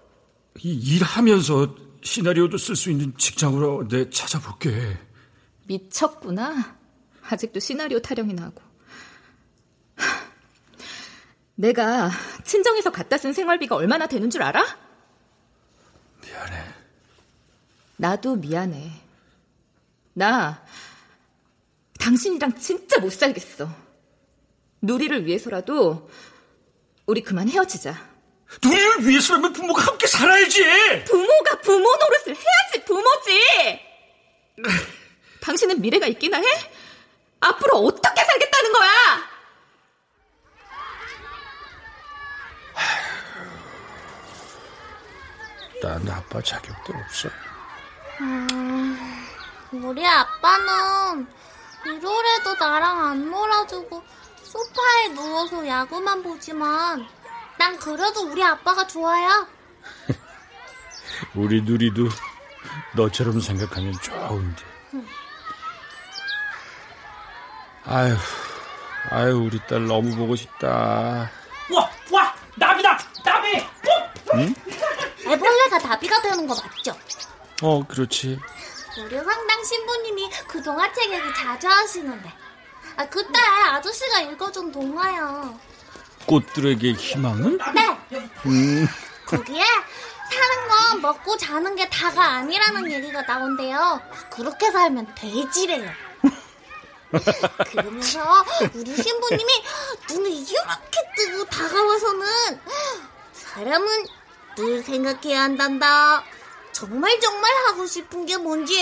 이, 0.59 0.73
일하면서 0.73 1.75
시나리오도 2.03 2.59
쓸 2.59 2.77
수 2.77 2.91
있는 2.91 3.17
직장으로 3.17 3.89
내 3.89 4.11
찾아볼게. 4.11 4.99
미쳤구나. 5.67 6.77
아직도 7.23 7.61
시나리오 7.61 8.01
타령이나 8.01 8.45
하고. 8.45 8.63
내가 11.55 12.11
친정에서 12.45 12.91
갖다 12.91 13.17
쓴 13.19 13.33
생활비가 13.33 13.77
얼마나 13.77 14.07
되는 14.07 14.31
줄 14.31 14.43
알아? 14.43 14.65
미안해. 16.23 16.65
나도 18.03 18.35
미안해. 18.35 18.91
나 20.15 20.67
당신이랑 22.01 22.59
진짜 22.59 22.99
못 22.99 23.13
살겠어. 23.13 23.73
누리를 24.81 25.25
위해서라도 25.25 26.11
우리 27.07 27.23
그만 27.23 27.49
헤어지자. 27.49 27.95
누리를 28.61 29.07
위해서라면 29.07 29.53
부모가 29.53 29.83
함께 29.83 30.09
살아야지. 30.09 31.05
부모가 31.05 31.61
부모 31.61 31.89
노릇을 31.95 32.35
해야지 32.35 32.85
부모지. 32.85 33.81
당신은 35.41 35.81
미래가 35.81 36.09
있기나 36.09 36.39
해? 36.39 36.45
앞으로 37.39 37.77
어떻게 37.79 38.25
살겠다는 38.25 38.73
거야? 38.73 39.31
난 45.83 46.09
아빠 46.09 46.43
자격도 46.43 46.93
없어. 46.95 47.29
음, 48.21 48.99
우리 49.73 50.07
아빠는 50.07 51.27
1월에도 51.85 52.59
나랑 52.59 53.05
안 53.07 53.31
놀아주고 53.31 54.03
소파에 54.43 55.09
누워서 55.15 55.67
야구만 55.67 56.23
보지만 56.23 57.07
난 57.59 57.77
그래도 57.79 58.29
우리 58.31 58.43
아빠가 58.45 58.87
좋아요. 58.87 59.47
우리 61.35 61.63
누리도 61.63 62.09
너처럼 62.95 63.41
생각하면 63.41 63.93
좋은데. 64.01 64.63
아유, 67.85 68.15
아유, 69.11 69.45
우리 69.45 69.59
딸 69.67 69.85
너무 69.87 70.15
보고 70.15 70.37
싶다. 70.37 71.31
와, 71.71 71.91
와, 72.11 72.35
나비다, 72.57 72.99
나비. 73.25 73.67
응? 74.35 74.55
애벌레가 75.27 75.79
나비가 75.79 76.21
되는 76.23 76.47
거 76.47 76.55
맞죠? 76.55 76.97
어, 77.63 77.87
그렇지. 77.87 78.39
우리 78.99 79.17
황당 79.17 79.65
신부님이 79.65 80.31
그 80.49 80.63
동화 80.63 80.93
책 80.93 81.13
얘기 81.13 81.23
자주 81.35 81.69
하시는데. 81.69 82.33
아, 82.97 83.07
그때 83.09 83.39
아저씨가 83.41 84.21
읽어준 84.23 84.73
동화요. 84.73 85.59
꽃들에게 86.27 86.93
희망은? 86.93 87.59
네. 87.75 88.31
음. 88.47 88.87
거기에 89.27 89.63
사는 90.31 90.69
건 90.69 91.01
먹고 91.01 91.37
자는 91.37 91.75
게 91.77 91.89
다가 91.89 92.23
아니라는 92.37 92.91
얘기가 92.91 93.23
나온대요. 93.23 94.01
그렇게 94.31 94.71
살면 94.71 95.15
돼지래요. 95.15 95.91
그러면서 97.71 98.45
우리 98.75 98.97
신부님이 98.97 99.65
눈을 100.11 100.31
이렇게 100.31 101.01
뜨고 101.17 101.45
다가와서는 101.45 102.27
사람은 103.33 104.07
늘 104.57 104.83
생각해야 104.83 105.43
한단다. 105.43 106.25
정말 106.73 107.19
정말 107.21 107.51
하고 107.67 107.87
싶은 107.87 108.27
게 108.27 108.37
뭔지 108.37 108.77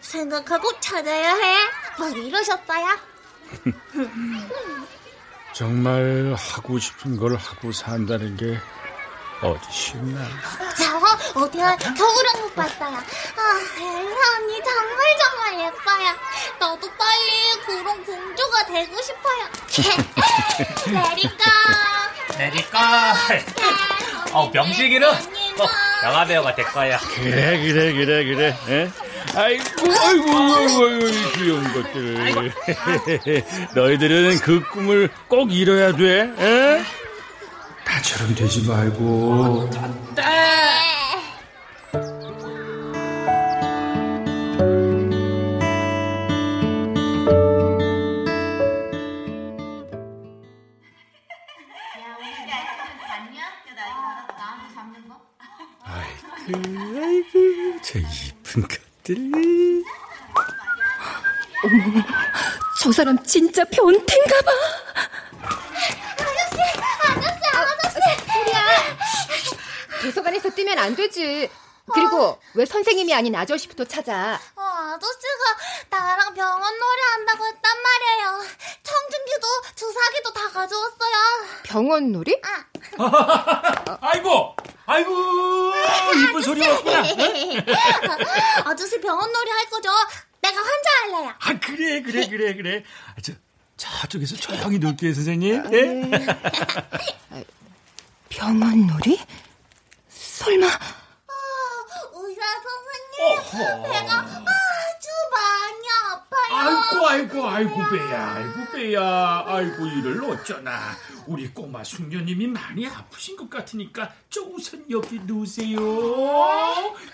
생각하고 0.00 0.78
찾아야 0.80 1.34
해. 1.34 1.56
막 1.98 2.16
이러셨어요. 2.16 2.98
정말 5.52 6.34
하고 6.36 6.78
싶은 6.78 7.16
걸 7.16 7.36
하고 7.36 7.72
산다는 7.72 8.36
게 8.36 8.58
어디 9.42 9.72
쉽나? 9.72 10.20
저 10.76 11.40
어디야 11.40 11.76
겨울왕국 11.76 12.54
봤어요. 12.54 12.96
아 12.96 13.60
엘사 13.78 14.36
언니 14.36 14.60
정말 14.62 15.18
정말 15.18 15.54
예뻐요. 15.66 16.16
나도 16.60 16.90
빨리 16.96 17.60
그런 17.66 18.04
공주가 18.04 18.66
되고 18.66 19.02
싶어요. 19.02 19.48
내리까. 20.92 21.44
내니까. 22.38 23.14
어, 24.32 24.48
명식이는 24.52 25.08
꼭 25.56 25.68
영화 26.04 26.24
배우가 26.24 26.54
될 26.54 26.64
거야. 26.66 26.98
그래, 26.98 27.60
그래, 27.60 27.92
그래, 27.92 28.24
그래. 28.24 28.56
에? 28.68 28.90
아이고, 29.34 29.64
아이고, 30.02 30.38
아이고, 30.38 30.84
아이고, 30.86 31.06
귀여운 31.36 31.72
것들. 31.72 32.52
너희들은 33.74 34.38
그 34.40 34.62
꿈을 34.72 35.10
꼭 35.28 35.52
이뤄야 35.52 35.94
돼, 35.96 36.20
에? 36.38 36.82
나처럼 37.84 38.34
되지 38.34 38.66
말고. 38.66 39.70
아이 40.16 40.79
아이고, 57.20 57.80
저 57.82 57.98
이쁜 57.98 58.62
것들. 58.62 59.16
어머, 61.62 62.02
저 62.82 62.92
사람 62.92 63.22
진짜 63.24 63.62
변태인가 63.64 64.40
봐. 64.40 64.50
아저씨, 66.16 66.62
아저씨, 67.02 67.40
아저씨. 67.52 68.00
소리야. 68.32 68.66
도서관에서 70.02 70.50
뛰면 70.50 70.78
안 70.78 70.96
되지. 70.96 71.50
그리고 71.92 72.40
왜 72.54 72.64
선생님이 72.64 73.12
아닌 73.12 73.34
아저씨부터 73.34 73.84
찾아? 73.84 74.40
어, 74.54 74.60
아저씨가 74.62 75.56
나랑 75.90 76.34
병원 76.34 76.78
놀이 76.78 77.00
한다고 77.12 77.46
했단 77.46 77.82
말이에요. 77.82 78.40
청진기도 78.82 79.46
주사기도 79.74 80.32
다 80.32 80.48
가져왔어요. 80.50 81.16
병원 81.64 82.12
놀이? 82.12 82.40
아이고, 84.00 84.54
아이고, 84.90 85.72
이쁜 86.28 86.42
소리 86.42 86.60
왔구나. 86.66 86.98
아저씨 88.66 89.00
병원 89.00 89.32
놀이 89.32 89.48
할 89.48 89.70
거죠? 89.70 89.88
내가 90.40 90.56
환자 90.56 90.90
할래요. 91.02 91.34
아, 91.38 91.58
그래, 91.60 92.02
그래, 92.02 92.26
그래, 92.28 92.54
그래. 92.56 92.84
아, 93.06 93.20
저, 93.22 93.32
저쪽에서 93.76 94.34
조용히 94.34 94.80
놀게요, 94.80 95.14
선생님. 95.14 95.62
예? 95.72 96.10
병원 98.30 98.88
놀이? 98.88 99.20
설마 100.08 100.66
의사 100.66 102.42
선생님, 102.64 103.92
배가 103.92 104.22
아이고 106.52 107.08
아이고 107.08 107.48
아이고 107.48 107.76
배야 107.90 108.32
아이고 108.34 108.72
배야 108.72 109.44
아이고 109.46 109.86
이를 109.86 110.24
어쩌나 110.24 110.96
우리 111.26 111.48
꼬마 111.48 111.84
숙녀님이 111.84 112.48
많이 112.48 112.86
아프신 112.88 113.36
것 113.36 113.48
같으니까 113.48 114.12
저 114.28 114.42
우선 114.42 114.84
여기 114.90 115.20
누우세요 115.20 115.78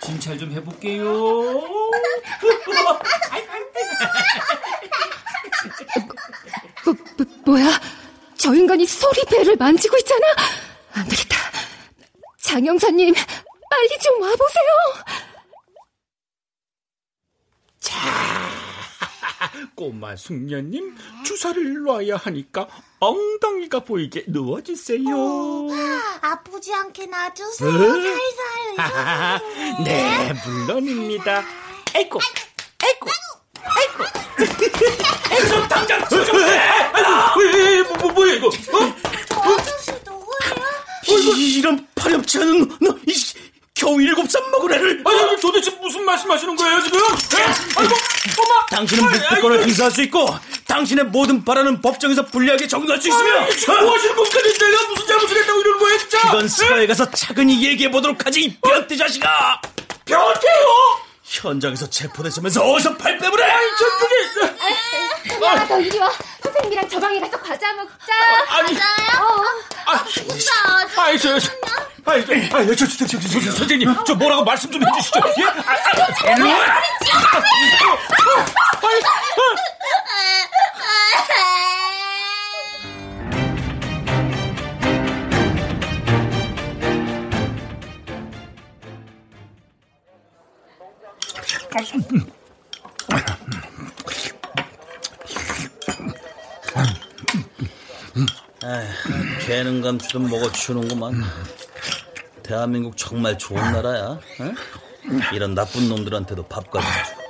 진찰 0.00 0.38
좀 0.38 0.50
해볼게요 0.52 1.04
뭐, 6.84 6.94
뭐, 7.16 7.26
뭐야? 7.44 7.80
저 8.36 8.54
인간이 8.54 8.86
소리 8.86 9.24
배를 9.24 9.56
만지고 9.56 9.96
있잖아. 9.98 10.26
안 10.92 11.08
되겠다. 11.08 11.36
장영사님, 12.42 13.12
빨리 13.12 13.98
좀 13.98 14.22
와보세요. 14.22 14.66
꼬마 19.74 20.16
숙녀님 20.16 20.96
주사를 21.24 21.82
놔야 21.82 22.16
하니까 22.16 22.68
엉덩이가 23.00 23.80
보이게 23.80 24.24
누워주세요 24.26 25.06
아프지 26.20 26.72
않게 26.74 27.06
놔주세요. 27.06 27.70
네? 27.72 28.16
살살. 28.76 29.40
네 29.84 30.32
물론입니다 30.46 31.42
아이고 31.94 32.20
아이고 32.82 33.10
아이고 33.64 34.04
좀 35.48 35.68
당장 35.68 36.08
좀 36.08 36.20
해! 36.40 37.82
뭐, 37.82 37.96
뭐, 37.98 38.12
뭐야 38.12 38.34
이거 38.34 38.46
어? 38.48 38.50
이, 41.08 41.58
이런 41.58 41.86
파렴치 41.94 42.38
않은 42.38 42.68
너, 42.80 42.96
이, 43.06 43.12
겨우 43.76 44.00
일곱 44.00 44.30
살 44.30 44.42
먹은 44.50 44.72
애를 44.72 45.02
아니 45.04 45.40
도대체 45.40 45.70
무슨 45.82 46.02
말씀하시는 46.04 46.56
거예요 46.56 46.82
지금? 46.82 46.98
에? 46.98 47.44
아이고 47.76 47.94
어마 48.38 48.66
당신은 48.70 49.04
묵비권을 49.04 49.62
행사할 49.64 49.92
수 49.92 50.02
있고 50.02 50.26
당신의 50.66 51.04
모든 51.04 51.44
바라는 51.44 51.82
법정에서 51.82 52.24
불리하게 52.24 52.66
적용할 52.66 53.00
수 53.00 53.08
있으며 53.08 53.40
아니, 53.40 53.54
지금 53.54 53.84
뭐 53.84 53.94
하시는 53.94 54.16
겁니까 54.16 54.40
내가 54.42 54.88
무슨 54.88 55.06
잘못을 55.06 55.36
했다고 55.36 55.60
이러는 55.60 55.78
거예요 55.78 55.98
진짜 55.98 56.28
이건 56.28 56.48
사회에 56.48 56.86
가서 56.86 57.10
차근히 57.10 57.62
얘기해 57.64 57.90
보도록 57.90 58.24
하지 58.24 58.44
이 58.44 58.56
변태 58.60 58.96
자식아 58.96 59.60
변태요? 60.06 61.06
현장에서 61.22 61.90
체포됐으면서 61.90 62.62
어디서 62.64 62.96
발뺌을 62.96 63.40
해 63.40 63.44
아니 63.44 63.66
저 63.78 63.84
그게 63.98 65.44
야, 65.44 65.66
너 65.68 65.80
이리 65.80 65.98
와. 65.98 66.10
선생님이랑 66.42 66.88
저 66.88 67.00
방에 67.00 67.20
가서 67.20 67.40
과자 67.42 67.72
먹자. 67.74 68.12
아니. 68.48 68.76
어. 68.76 69.44
아이 70.96 71.18
저, 71.18 71.38
저 71.38 71.50
아이 72.06 72.24
저, 72.24 72.32
아이 72.56 72.66
저, 72.76 72.86
저, 72.86 72.86
저, 72.86 73.06
저, 73.06 73.18
저, 73.18 73.40
저, 73.40 73.50
선생님 73.50 73.92
저 74.06 74.14
뭐라고 74.14 74.44
말씀 74.44 74.70
좀 74.70 74.80
해주시죠 74.86 75.20
예? 75.38 75.44
아, 75.44 75.50
아, 75.50 76.36
일로 76.36 76.48
와. 76.48 76.64
아이, 78.84 79.00
에휴, 98.64 99.46
개는 99.46 99.80
감추든 99.82 100.28
먹어치우는구만. 100.28 101.22
대한민국 102.46 102.96
정말 102.96 103.36
좋은 103.36 103.60
나라야. 103.72 104.18
응? 104.40 104.54
이런 105.32 105.54
나쁜 105.54 105.88
놈들한테도 105.88 106.46
밥까지 106.46 106.86
주고. 107.04 107.22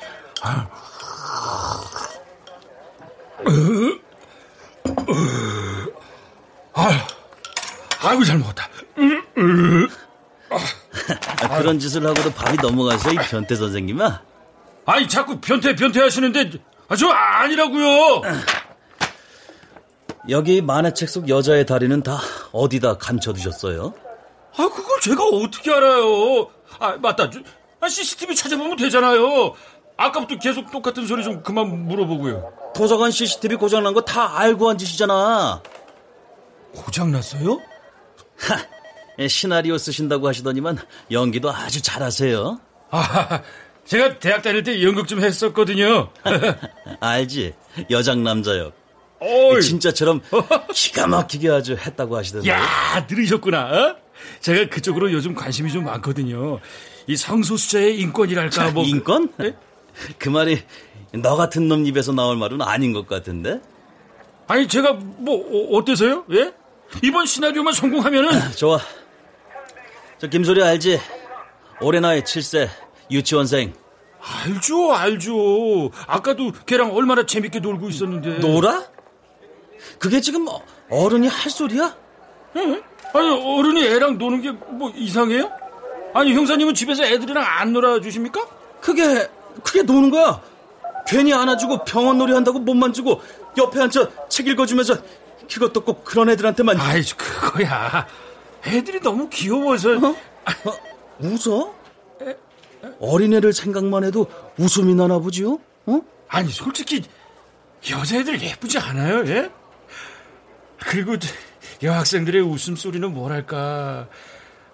아유, 6.75 6.99
아이고 8.03 8.25
잘 8.25 8.39
먹었다. 8.39 8.69
아, 11.43 11.59
그런 11.59 11.79
짓을 11.79 12.07
하고도 12.07 12.33
밥이 12.33 12.57
넘어가서 12.61 13.13
이 13.13 13.17
변태 13.17 13.55
선생님아. 13.57 14.23
아니 14.87 15.09
자꾸 15.09 15.41
변태 15.41 15.75
변태 15.75 16.01
하시는데 16.01 16.53
아, 16.89 16.97
저 16.97 17.09
아니라고요. 17.09 18.23
여기 20.29 20.61
만화책 20.61 21.09
속 21.09 21.29
여자의 21.29 21.67
다리는 21.67 22.03
다 22.03 22.19
어디다 22.53 22.99
감춰두셨어요? 22.99 23.95
아 24.57 24.69
그걸 24.69 25.01
제가 25.01 25.25
어떻게 25.25 25.71
알아요? 25.73 26.51
아 26.79 26.97
맞다. 26.97 27.29
저, 27.31 27.41
아, 27.81 27.89
CCTV 27.89 28.35
찾아보면 28.35 28.77
되잖아요. 28.77 29.55
아까부터 29.99 30.39
계속 30.39 30.71
똑같은 30.71 31.07
소리 31.07 31.23
좀 31.25 31.43
그만 31.43 31.69
물어보고요. 31.87 32.53
도서관 32.75 33.11
CCTV 33.11 33.57
고장난 33.57 33.95
거 33.95 34.01
다 34.03 34.39
알고 34.39 34.69
한 34.69 34.79
짓이잖아. 34.79 35.63
고장났어요? 36.75 37.61
하, 38.39 38.59
예, 39.19 39.29
시나리오 39.29 39.79
쓰신다고 39.79 40.29
하시더니만 40.29 40.79
연기도 41.11 41.51
아주 41.51 41.81
잘하세요. 41.81 42.61
아, 42.91 43.43
제가 43.87 44.19
대학 44.19 44.43
다닐 44.43 44.63
때 44.63 44.83
연극 44.83 45.09
좀 45.09 45.23
했었거든요. 45.23 46.11
알지? 47.01 47.55
여장 47.91 48.23
남자역. 48.23 48.75
어이. 49.21 49.63
진짜처럼 49.63 50.21
기가 50.75 51.07
막히게 51.07 51.49
아주 51.49 51.75
했다고 51.75 52.17
하시던데. 52.19 52.51
야, 52.51 53.07
들으셨구나. 53.07 53.65
어? 53.71 53.97
제가 54.41 54.69
그쪽으로 54.69 55.13
요즘 55.13 55.35
관심이 55.35 55.71
좀 55.71 55.85
많거든요. 55.85 56.61
이 57.07 57.17
성소수자의 57.17 57.99
인권이랄까 58.01 58.71
뭐 58.71 58.85
인권? 58.85 59.33
그 60.19 60.29
말이 60.29 60.63
너 61.13 61.37
같은 61.37 61.69
놈 61.69 61.87
입에서 61.87 62.13
나올 62.13 62.37
말은 62.37 62.63
아닌 62.63 62.93
것 62.93 63.07
같은데. 63.07 63.61
아니 64.49 64.69
제가 64.69 64.93
뭐 64.93 65.37
어, 65.37 65.77
어때서요? 65.79 66.25
예? 66.33 66.53
이번 67.03 67.27
시나리오만 67.27 67.73
성공하면은 67.73 68.53
좋아. 68.57 68.79
저 70.19 70.29
김소리 70.29 70.63
알지? 70.63 71.01
올해 71.81 72.01
나이 72.01 72.23
7세 72.23 72.69
유치원생. 73.11 73.75
알죠, 74.21 74.93
알죠. 74.93 75.91
아까도 76.07 76.53
걔랑 76.67 76.95
얼마나 76.95 77.25
재밌게 77.27 77.61
놀고 77.61 77.89
있었는데. 77.89 78.39
놀아? 78.39 78.85
그게 79.99 80.21
지금 80.21 80.47
어른이 80.91 81.29
할 81.29 81.51
소리야? 81.51 81.97
응? 82.57 82.83
아니 83.19 83.29
어른이 83.59 83.85
애랑 83.87 84.19
노는 84.19 84.43
게 84.43 84.51
뭐 84.51 84.91
이상해요? 84.95 85.51
아니 86.15 86.35
형사님은 86.35 86.75
집에서 86.75 87.05
애들이랑 87.05 87.43
안 87.45 87.73
놀아주십니까? 87.73 88.47
그게 88.81 89.29
그게 89.63 89.83
노는 89.83 90.11
거야. 90.11 90.41
괜히 91.07 91.33
안아주고 91.33 91.85
병원 91.85 92.19
놀이 92.19 92.33
한다고 92.33 92.59
못 92.59 92.75
만지고 92.75 93.21
옆에 93.57 93.81
앉아 93.81 94.29
책 94.29 94.49
읽어주면서 94.49 94.97
그것도 95.51 95.83
꼭 95.85 96.05
그런 96.05 96.29
애들한테만. 96.31 96.79
아이 96.81 97.03
그거야. 97.03 98.07
애들이 98.67 99.01
너무 99.01 99.29
귀여워서. 99.31 99.93
어? 99.97 100.09
어, 100.09 100.73
웃어? 101.21 101.75
어린애를 103.01 103.53
생각만 103.53 104.05
해도 104.05 104.27
웃음이 104.59 104.95
나나 104.95 105.19
보지요? 105.19 105.59
어? 105.87 106.01
아니 106.29 106.51
솔직히 106.51 107.03
여자애들 107.91 108.41
예쁘지 108.43 108.79
않아요? 108.79 109.27
예? 109.29 109.51
그리고 110.79 111.17
여학생들의 111.83 112.43
웃음소리는 112.43 113.13
뭐랄까 113.13 114.09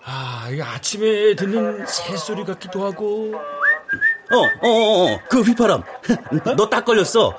아, 0.05 0.49
이 0.51 0.61
아침에 0.61 1.35
듣는 1.37 1.87
새소리 1.87 2.45
같기도 2.45 2.85
하고 2.85 3.33
어, 3.35 4.37
어, 4.37 4.69
어, 4.69 5.13
어. 5.15 5.21
그 5.29 5.43
휘파람 5.43 5.83
너 6.57 6.69
딱 6.69 6.85
걸렸어 6.85 7.37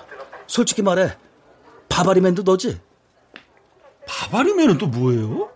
솔직히 0.47 0.82
말해 0.82 1.16
바바리맨도 1.89 2.43
너지? 2.43 2.80
바바리맨은 4.07 4.78
또 4.78 4.88
뭐예요? 4.88 5.49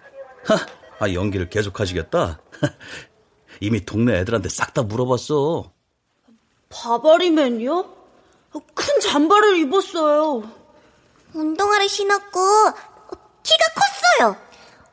하, 0.45 0.55
아 0.99 1.13
연기를 1.13 1.49
계속 1.49 1.79
하시겠다 1.79 2.39
이미 3.61 3.83
동네 3.85 4.17
애들한테 4.19 4.49
싹 4.49 4.73
다 4.73 4.83
물어봤어 4.83 5.71
바바리맨이요? 6.69 7.95
큰 8.73 8.99
잠바를 9.01 9.57
입었어요. 9.57 10.43
운동화를 11.33 11.87
신었고 11.87 12.39
키가 13.47 13.65
컸어요. 13.75 14.37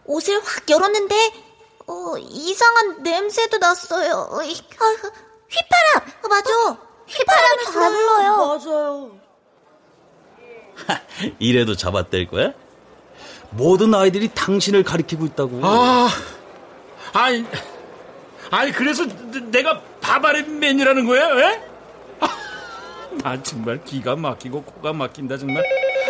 옷을 0.06 0.40
확 0.44 0.68
열었는데 0.70 1.14
어, 1.86 2.14
이상한 2.18 3.02
냄새도 3.02 3.58
났어요. 3.58 4.28
어, 4.30 4.42
이- 4.42 4.54
아, 4.78 5.10
휘파람 5.48 6.08
어, 6.22 6.28
맞아. 6.28 6.50
휘파람이 7.06 7.64
잘 7.64 7.90
불러요. 7.90 8.36
맞아요. 8.46 9.10
이래도 11.38 11.76
잡아댈 11.76 12.26
거야? 12.28 12.52
모든 13.50 13.94
아이들이 13.94 14.28
당신을 14.34 14.82
가리키고 14.82 15.26
있다고 15.26 15.60
아, 15.62 16.08
아니, 17.12 17.44
아니 18.50 18.72
그래서 18.72 19.04
내- 19.06 19.40
내가 19.50 19.80
바바리맨이라는 20.00 21.06
거야? 21.06 21.36
예? 21.50 21.70
나 23.22 23.40
정말 23.42 23.82
기가 23.84 24.16
막히고 24.16 24.62
코가 24.64 24.92
막힌다 24.92 25.38
정말. 25.38 25.62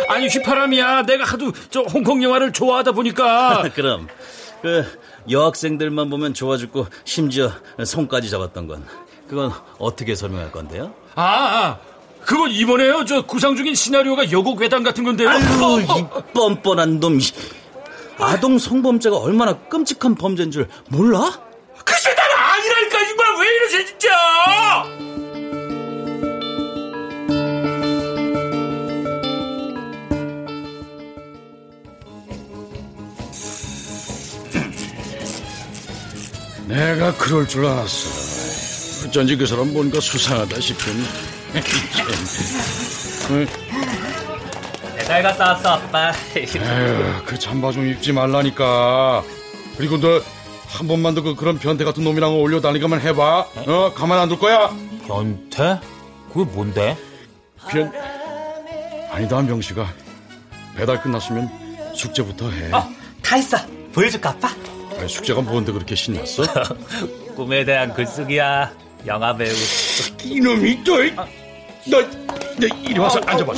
아니 0.07 0.27
휘파람이야. 0.27 1.03
내가 1.03 1.23
하도 1.25 1.51
저 1.69 1.81
홍콩 1.81 2.23
영화를 2.23 2.51
좋아하다 2.51 2.91
보니까. 2.93 3.63
그럼 3.75 4.07
그 4.61 4.85
여학생들만 5.29 6.09
보면 6.09 6.33
좋아 6.33 6.57
죽고 6.57 6.87
심지어 7.03 7.51
손까지 7.83 8.29
잡았던 8.29 8.67
건 8.67 8.85
그건 9.27 9.51
어떻게 9.79 10.15
설명할 10.15 10.51
건데요? 10.51 10.93
아, 11.15 11.23
아 11.23 11.79
그건 12.25 12.51
이번에요. 12.51 13.05
저 13.05 13.25
구상 13.25 13.55
중인 13.55 13.75
시나리오가 13.75 14.31
여고 14.31 14.55
괴담 14.55 14.83
같은 14.83 15.03
건데요. 15.03 15.29
아유, 15.29 15.39
이 15.97 16.05
뻔뻔한 16.33 16.99
놈. 16.99 17.19
아동 18.17 18.57
성범죄가 18.57 19.17
얼마나 19.17 19.53
끔찍한 19.53 20.15
범죄인 20.15 20.49
줄 20.49 20.67
몰라? 20.87 21.19
글쎄, 21.83 22.15
난 22.15 22.25
아니라니까, 22.31 23.05
정말 23.05 23.35
왜 23.41 23.55
이러세요, 23.55 23.85
진짜! 23.85 24.94
내가 36.75 37.13
그럴 37.15 37.47
줄 37.47 37.65
알았어. 37.65 39.07
어쩐지 39.07 39.37
그 39.37 39.45
사람 39.45 39.71
뭔가 39.71 39.99
수상하다 39.99 40.59
싶더니. 40.59 41.03
잘 45.05 45.23
갔다 45.23 45.49
왔어, 45.53 45.69
아빠. 45.69 46.11
에휴, 46.35 47.23
그 47.25 47.39
잠바 47.39 47.71
좀 47.71 47.87
입지 47.87 48.11
말라니까. 48.11 49.23
그리고 49.77 49.97
너 49.97 50.21
한 50.67 50.87
번만 50.89 51.15
더 51.15 51.21
그, 51.21 51.35
그런 51.35 51.57
변태 51.57 51.85
같은 51.85 52.03
놈이랑 52.03 52.31
어울려 52.31 52.59
다니기만 52.59 52.99
해봐. 52.99 53.39
어, 53.67 53.93
가만 53.95 54.19
안 54.19 54.27
둘 54.27 54.37
거야? 54.39 54.69
변태? 55.07 55.79
그게 56.33 56.43
뭔데? 56.51 56.97
변... 57.69 57.89
아니다, 59.09 59.41
명씨가. 59.41 59.87
배달 60.75 61.01
끝났으면 61.01 61.49
숙제부터 61.95 62.49
해. 62.51 62.73
어, 62.73 62.89
다 63.21 63.37
했어. 63.37 63.57
보여줄까, 63.93 64.31
아빠? 64.31 64.49
아니, 64.97 65.09
숙제가 65.09 65.41
뭔데 65.41 65.71
그렇게 65.71 65.95
신났어? 65.95 66.43
꿈에 67.35 67.65
대한 67.65 67.93
글쓰기야. 67.93 68.71
영화 69.05 69.35
배우. 69.35 69.53
이놈이 70.23 70.83
또, 70.83 70.97
너, 71.87 72.01
너 72.59 72.67
이리 72.81 72.97
와서 72.99 73.19
어, 73.19 73.23
앉아봐. 73.25 73.53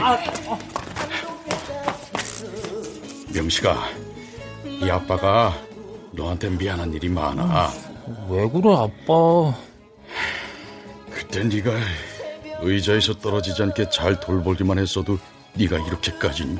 아, 0.00 0.18
어. 0.46 0.58
명씨가, 3.34 3.88
이 4.64 4.90
아빠가 4.90 5.56
너한테 6.12 6.50
미안한 6.50 6.92
일이 6.92 7.08
많아. 7.08 7.70
왜 8.28 8.48
그래, 8.48 8.74
아빠? 8.74 9.54
그때 11.10 11.42
네가 11.44 11.70
의자에서 12.60 13.14
떨어지지 13.14 13.62
않게 13.62 13.90
잘 13.90 14.20
돌보기만 14.20 14.78
했어도 14.78 15.18
네가 15.54 15.78
이렇게까지 15.78 16.56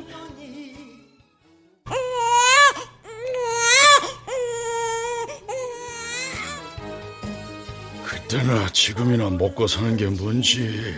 그때나 8.33 8.67
지금이나 8.73 9.29
먹고 9.29 9.67
사는 9.67 9.95
게 9.95 10.07
뭔지 10.07 10.95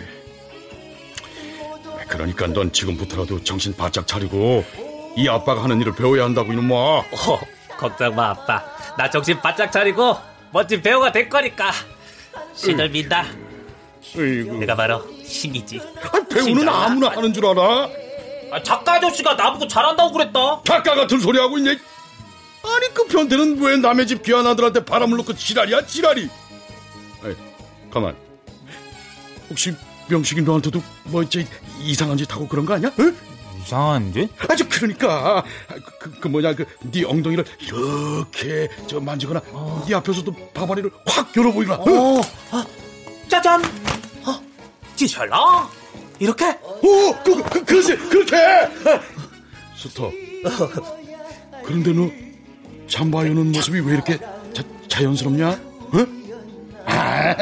그러니까 2.07 2.47
넌 2.47 2.71
지금부터라도 2.71 3.43
정신 3.43 3.75
바짝 3.75 4.07
차리고 4.07 4.63
이 5.17 5.27
아빠가 5.27 5.61
하는 5.63 5.81
일을 5.81 5.93
배워야 5.95 6.23
한다고 6.23 6.53
이놈아 6.53 6.75
어, 6.77 7.03
걱정 7.77 8.15
마, 8.15 8.29
아빠. 8.29 8.63
나 8.97 9.09
정신 9.09 9.37
바짝 9.41 9.69
차리고 9.69 10.15
멋진 10.53 10.81
배우가 10.81 11.11
될 11.11 11.27
거니까. 11.27 11.73
신을. 12.53 12.89
으이구. 14.17 14.57
내가 14.59 14.75
바로 14.75 15.05
신이지. 15.25 15.81
아, 16.03 16.23
배우는 16.33 16.69
아무나 16.69 17.09
하는 17.09 17.33
줄 17.33 17.45
알아? 17.47 17.89
아, 18.53 18.63
작가 18.63 18.93
아저씨가 18.93 19.33
나보고 19.33 19.67
잘한다고 19.67 20.13
그랬다. 20.13 20.61
작가 20.63 20.95
같은 20.95 21.19
소리 21.19 21.37
하고 21.37 21.57
있네. 21.57 21.71
아니 21.71 22.93
그 22.93 23.05
변태는 23.07 23.61
왜 23.61 23.75
남의 23.75 24.07
집 24.07 24.23
귀한 24.23 24.47
아들한테 24.47 24.85
바람을 24.85 25.17
놓고 25.17 25.33
지랄이야 25.33 25.85
지랄이. 25.85 26.29
아이, 27.25 27.35
가만. 27.91 28.15
혹시 29.49 29.73
명식이 30.07 30.41
너한테도 30.43 30.81
뭐 31.05 31.23
이제 31.23 31.45
이상한 31.81 32.17
짓 32.17 32.31
하고 32.31 32.47
그런 32.47 32.65
거 32.65 32.75
아니야? 32.75 32.91
응? 32.99 33.15
이상한 33.61 34.13
짓? 34.13 34.29
아주 34.47 34.67
그러니까 34.69 35.43
그, 35.67 35.81
그, 35.99 36.19
그 36.19 36.27
뭐냐 36.27 36.53
그 36.53 36.65
네 36.91 37.03
엉덩이를 37.03 37.43
이렇게 37.61 38.69
저 38.87 38.99
만지거나 38.99 39.41
네 39.87 39.95
앞에서도 39.95 40.31
바바리를 40.53 40.91
확 41.07 41.35
열어 41.35 41.51
보이거나. 41.51 41.81
어, 41.81 42.21
아, 42.51 42.65
짜잔. 43.27 43.63
어, 44.27 44.39
지샬라. 44.95 45.67
이렇게? 46.19 46.45
오, 46.61 47.11
그, 47.23 47.43
그, 47.49 47.65
글쎄, 47.65 47.97
그렇게! 47.97 48.37
스터. 49.75 50.09
그런데 51.65 51.91
너, 51.91 52.09
잠바 52.87 53.25
여는 53.27 53.51
모습이 53.51 53.79
왜 53.81 53.93
이렇게 53.95 54.17
자, 54.53 54.63
자연스럽냐? 54.87 55.49
어? 55.49 56.24
아, 56.85 57.35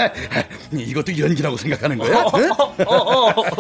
이것도 0.72 1.18
연기라고 1.18 1.58
생각하는 1.58 1.98
거야? 1.98 2.24
어, 2.24 2.28
어, 2.28 2.96
어, 2.96 3.30
어. 3.30 3.52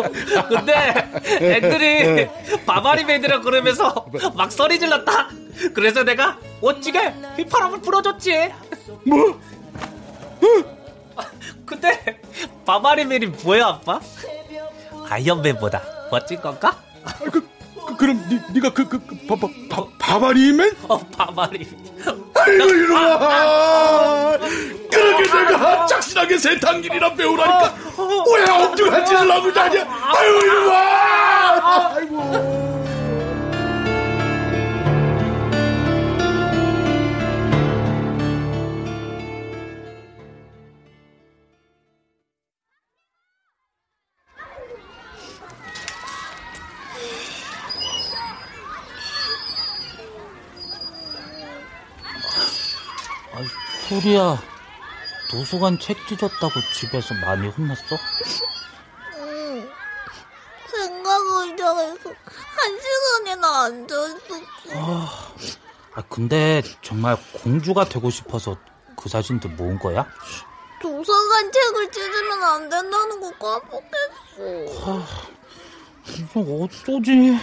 근데 0.49 1.09
애들이 1.41 2.27
바바리 2.65 3.05
베드라 3.05 3.41
그러면서 3.41 4.05
막 4.35 4.51
소리 4.51 4.79
질렀다. 4.79 5.29
그래서 5.73 6.03
내가 6.03 6.37
멋지게 6.61 7.13
휘파람을 7.37 7.81
불어줬지. 7.81 8.51
뭐? 9.05 9.39
근데 11.65 12.19
바바리맨이 12.65 13.27
뭐야 13.43 13.65
아빠? 13.67 13.99
아이언맨보다 15.09 15.81
멋진 16.11 16.39
건가? 16.41 16.77
그, 17.31 17.31
그, 17.31 17.97
그 17.97 18.05
럼 18.05 18.17
니, 18.29 18.39
네가 18.53 18.73
그, 18.73 18.87
그, 18.87 18.99
그 19.05 19.15
바, 19.27 19.35
바, 19.35 19.47
바, 19.69 19.85
바바리맨? 19.99 20.71
어 20.87 20.97
바바리 20.99 21.67
아이고 22.45 22.63
이놈아 22.73 24.37
그렇게 24.91 25.23
내가 25.23 25.85
착실하게 25.85 26.37
세탁일이나 26.37 27.13
배우라니까 27.13 27.73
왜 28.35 28.51
엉뚱한 28.51 29.05
짓을 29.05 29.31
하고 29.31 29.53
다냐 29.53 29.85
아이고 30.15 30.39
이놈아 30.45 31.95
아이고 31.95 32.52
소리야 54.03 54.37
도서관 55.31 55.79
책 55.79 55.97
찢었다고 56.07 56.59
집에서 56.73 57.13
많이 57.15 57.47
혼났어? 57.47 57.95
응. 59.15 59.71
생각 60.69 61.21
의자에서 61.21 62.09
한 62.25 62.79
시간이나 62.81 63.63
앉아있었어. 63.63 64.75
아, 64.75 65.33
아, 65.95 66.01
근데 66.09 66.61
정말 66.81 67.17
공주가 67.31 67.85
되고 67.85 68.09
싶어서 68.09 68.57
그 68.97 69.07
사진도 69.07 69.47
모은 69.49 69.79
거야? 69.79 70.05
도서관 70.81 71.51
책을 71.51 71.91
찢으면 71.91 72.43
안 72.43 72.69
된다는 72.69 73.21
거 73.21 73.31
까먹겠어. 73.31 74.91
아, 74.91 75.07
이거 76.09 76.41
어쩌지? 76.63 77.39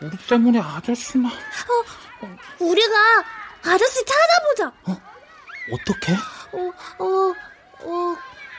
우리 0.00 0.16
때문에 0.28 0.60
아저씨나 0.60 1.28
어, 1.28 2.36
우리가 2.58 3.24
아저씨 3.62 4.04
찾아보자. 4.04 4.72
어 4.86 5.13
떻게? 5.84 6.12
어, 6.12 6.72
어, 6.98 7.34
어, 7.80 8.16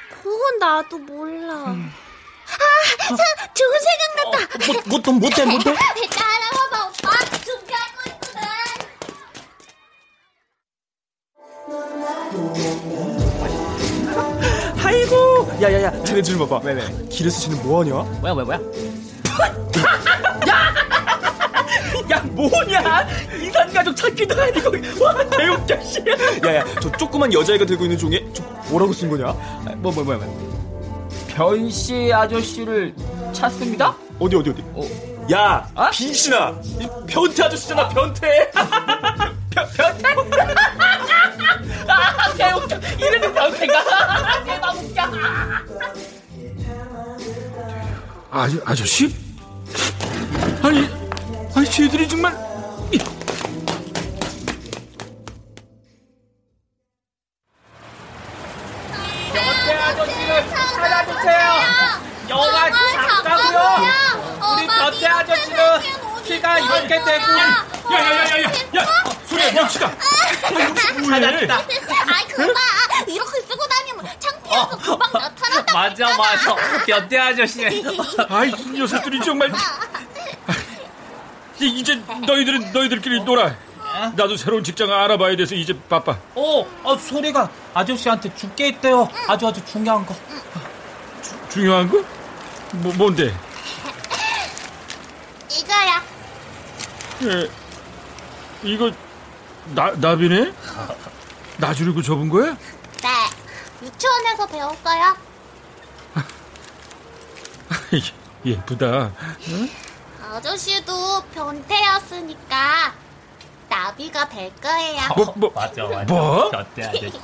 그건 0.09 0.59
나도 0.59 0.97
몰라. 0.99 1.53
아, 1.53 3.15
사, 3.15 3.53
좋은 3.53 3.79
생각 3.79 4.31
났다. 4.39 4.71
뭐, 4.73 4.81
뭐, 4.87 4.99
또 5.01 5.11
못해, 5.13 5.45
못해? 5.45 5.63
따라와봐, 5.73 6.87
오빠. 6.89 7.25
준비하고 7.43 8.09
있거든. 8.09 8.41
아이고 14.83 15.49
야야야 15.61 16.03
쟤네 16.03 16.21
좀 16.21 16.37
봐봐 16.47 16.65
네네 16.65 17.07
길에서 17.09 17.39
쟤는 17.41 17.63
뭐하냐? 17.63 17.93
뭐야 18.21 18.33
뭐야 18.33 18.45
뭐야 18.45 18.59
야 20.47 20.84
뭐냐 22.31 23.07
이산 23.41 23.71
가족 23.73 23.95
찾기도 23.95 24.41
아니고 24.41 24.71
와 25.03 25.13
개웃겨 25.29 25.81
씨 25.81 26.03
야야 26.45 26.63
저 26.81 26.91
조그만 26.93 27.31
여자애가 27.33 27.65
들고 27.65 27.83
있는 27.85 27.97
종이에 27.97 28.25
저 28.33 28.43
뭐라고 28.69 28.93
쓴 28.93 29.09
거냐? 29.09 29.25
뭐 29.77 29.91
뭐 29.91 30.03
뭐야 30.03 30.17
뭐, 30.17 31.25
변씨 31.27 32.11
아저씨를 32.13 32.93
찾습니다? 33.33 33.95
어디 34.19 34.35
어디 34.35 34.49
어디 34.51 34.63
야 35.33 35.67
빈신아 35.91 36.55
이 36.79 36.87
변태 37.07 37.43
아저씨잖아 37.43 37.89
변태 37.89 38.51
변, 39.55 39.65
변태? 39.97 40.55
아, 41.87 42.33
개웃겨. 42.33 42.75
이름이 42.97 43.33
변태가. 43.33 44.43
대박 44.43 44.75
웃겨. 44.75 45.01
아, 48.31 48.49
아저씨? 48.65 49.15
아니, 50.61 50.85
아니, 51.55 51.69
쟤들이 51.69 52.07
정말. 52.07 52.33
변태 59.33 59.73
아저씨를 59.73 60.45
찾아주세요. 60.49 61.53
영화 62.29 62.69
작가고요. 62.71 63.87
우리 64.53 64.67
변태 64.67 65.07
아저씨는 65.07 65.59
키가 66.25 66.59
이렇게 66.59 66.87
되고. 67.03 67.23
야야야야야! 67.91 68.43
야, 68.77 69.03
소리야, 69.27 69.51
명치가. 69.51 69.91
찾았다. 71.09 71.55
아이 71.57 72.27
그봐 72.27 72.59
이렇게 73.07 73.41
쓰고 73.41 73.67
다니면 73.67 74.05
창피해서 74.19 74.69
금방 74.77 75.11
나타난다. 75.13 75.73
맞아 75.73 76.17
맞아. 76.17 76.55
변태 76.85 77.17
아저씨. 77.17 77.65
아이, 78.29 78.49
이 78.49 78.69
녀석들이 78.71 79.19
정말. 79.21 79.51
이- 81.61 81.79
이제 81.79 81.95
너희들은 82.27 82.73
너희들끼리 82.73 83.21
놀아. 83.23 83.55
나도 84.15 84.35
새로운 84.35 84.63
직장 84.63 84.91
알아봐야 84.91 85.35
돼서 85.37 85.55
이제 85.55 85.77
바빠. 85.87 86.17
어, 86.35 86.67
어 86.83 86.97
소리가 86.97 87.49
아저씨한테 87.73 88.33
줄게 88.35 88.67
있대요. 88.69 89.07
아주 89.27 89.47
아주 89.47 89.63
중요한 89.65 90.05
거. 90.05 90.15
중요한 91.49 91.89
거? 91.89 92.03
뭐 92.73 92.93
뭔데? 92.95 93.33
이거야. 95.49 96.03
예, 97.23 97.49
이거 98.63 98.91
나 99.73 99.91
나비네? 99.91 100.51
나 101.57 101.73
주려고 101.73 102.01
접은 102.01 102.27
거야? 102.27 102.57
네. 103.01 103.09
유치원에서 103.81 104.45
배웠어요. 104.47 105.15
예쁘다. 108.45 109.11
응? 109.47 109.69
아저씨도 110.31 111.23
변태였으니까 111.33 112.93
나비가 113.69 114.27
될 114.27 114.53
거예요. 114.55 115.01
뭐, 115.15 115.33
뭐, 115.35 115.51
맞아 115.53 115.83
맞아. 115.83 116.13
뭐? 116.13 116.49
변태 116.49 116.83
아저씨. 116.83 117.11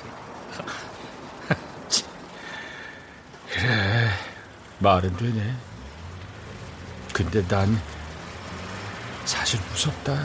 그래 3.50 4.10
말은 4.80 5.18
되네. 5.18 5.56
근데 7.14 7.46
난 7.48 7.82
사실 9.26 9.60
무섭다. 9.70 10.16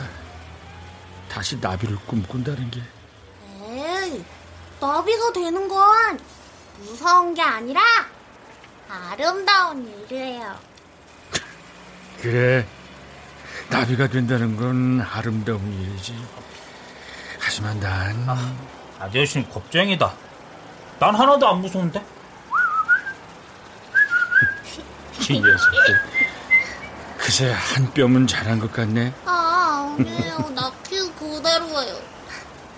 다시 1.29 1.57
나비를 1.57 1.97
꿈꾼다는 2.07 2.71
게. 2.71 2.81
에이, 3.63 4.23
나비가 4.79 5.33
되는 5.33 5.67
건 5.67 6.19
무서운 6.79 7.33
게 7.33 7.41
아니라 7.41 7.81
아름다운 8.89 9.85
일이에요. 10.09 10.66
그래. 12.21 12.65
나비가 13.69 14.07
된다는 14.07 14.55
건 14.55 15.01
아름다운 15.01 15.61
일이지. 15.73 16.15
하지만 17.39 17.79
난 17.79 18.27
아저씨는 18.99 19.49
겁쟁이다. 19.49 20.13
난 20.99 21.15
하나도 21.15 21.47
안 21.47 21.61
무서운데. 21.61 22.03
이 25.29 25.39
녀석들. 25.39 26.01
그새 27.17 27.51
한 27.51 27.93
뼘은 27.93 28.25
자란 28.25 28.59
것 28.59 28.71
같네. 28.71 29.13
아, 29.25 29.95
아니에요. 29.99 30.37
나키 30.55 30.97
그대로예요. 31.13 31.99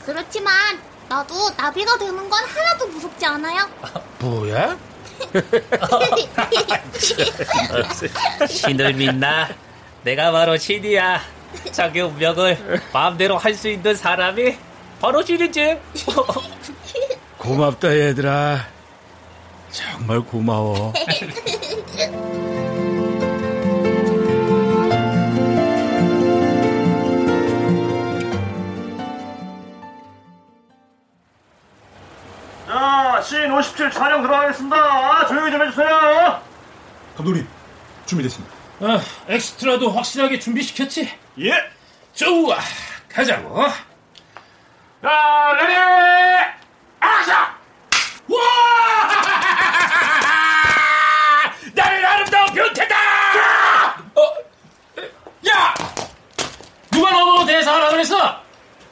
그렇지만 0.05 0.79
나도 1.07 1.51
나비가 1.51 1.97
되는 1.97 2.29
건 2.29 2.43
하나도 2.45 2.87
무섭지 2.87 3.25
않아요. 3.25 3.69
뭐야? 4.19 4.77
신을 8.47 8.93
믿나? 8.93 9.49
내가 10.03 10.31
바로 10.31 10.57
신이야. 10.57 11.21
자기 11.71 12.01
운명을 12.01 12.81
마음대로 12.93 13.37
할 13.37 13.53
수 13.55 13.67
있는 13.69 13.95
사람이 13.95 14.55
바로 15.01 15.23
신이지. 15.23 15.77
고맙다 17.37 17.95
얘들아. 17.97 18.65
정말 19.71 20.19
고마워. 20.21 20.93
자, 32.69 33.19
씬 33.23 33.51
57 33.51 33.89
촬영 33.89 34.21
들어가겠습니다. 34.21 35.25
조용히 35.27 35.51
좀 35.51 35.59
해주세요. 35.65 36.39
감독님 37.17 37.47
준비됐습니다. 38.05 38.55
아, 38.81 39.01
엑스트라도 39.27 39.89
확실하게 39.89 40.37
준비시켰지? 40.37 41.11
예. 41.39 41.51
좋아, 42.13 42.59
가자고. 43.11 43.65
자, 45.01 45.53
ready, 45.57 45.73
액션! 47.01 47.37
와! 48.27 48.37
나는 51.73 52.05
아름다운 52.05 52.53
변태다! 52.53 52.95
어, 54.13 54.21
야! 55.49 55.73
누가 56.91 57.11
너보고 57.11 57.45
대사하라 57.47 57.89
그랬어? 57.89 58.39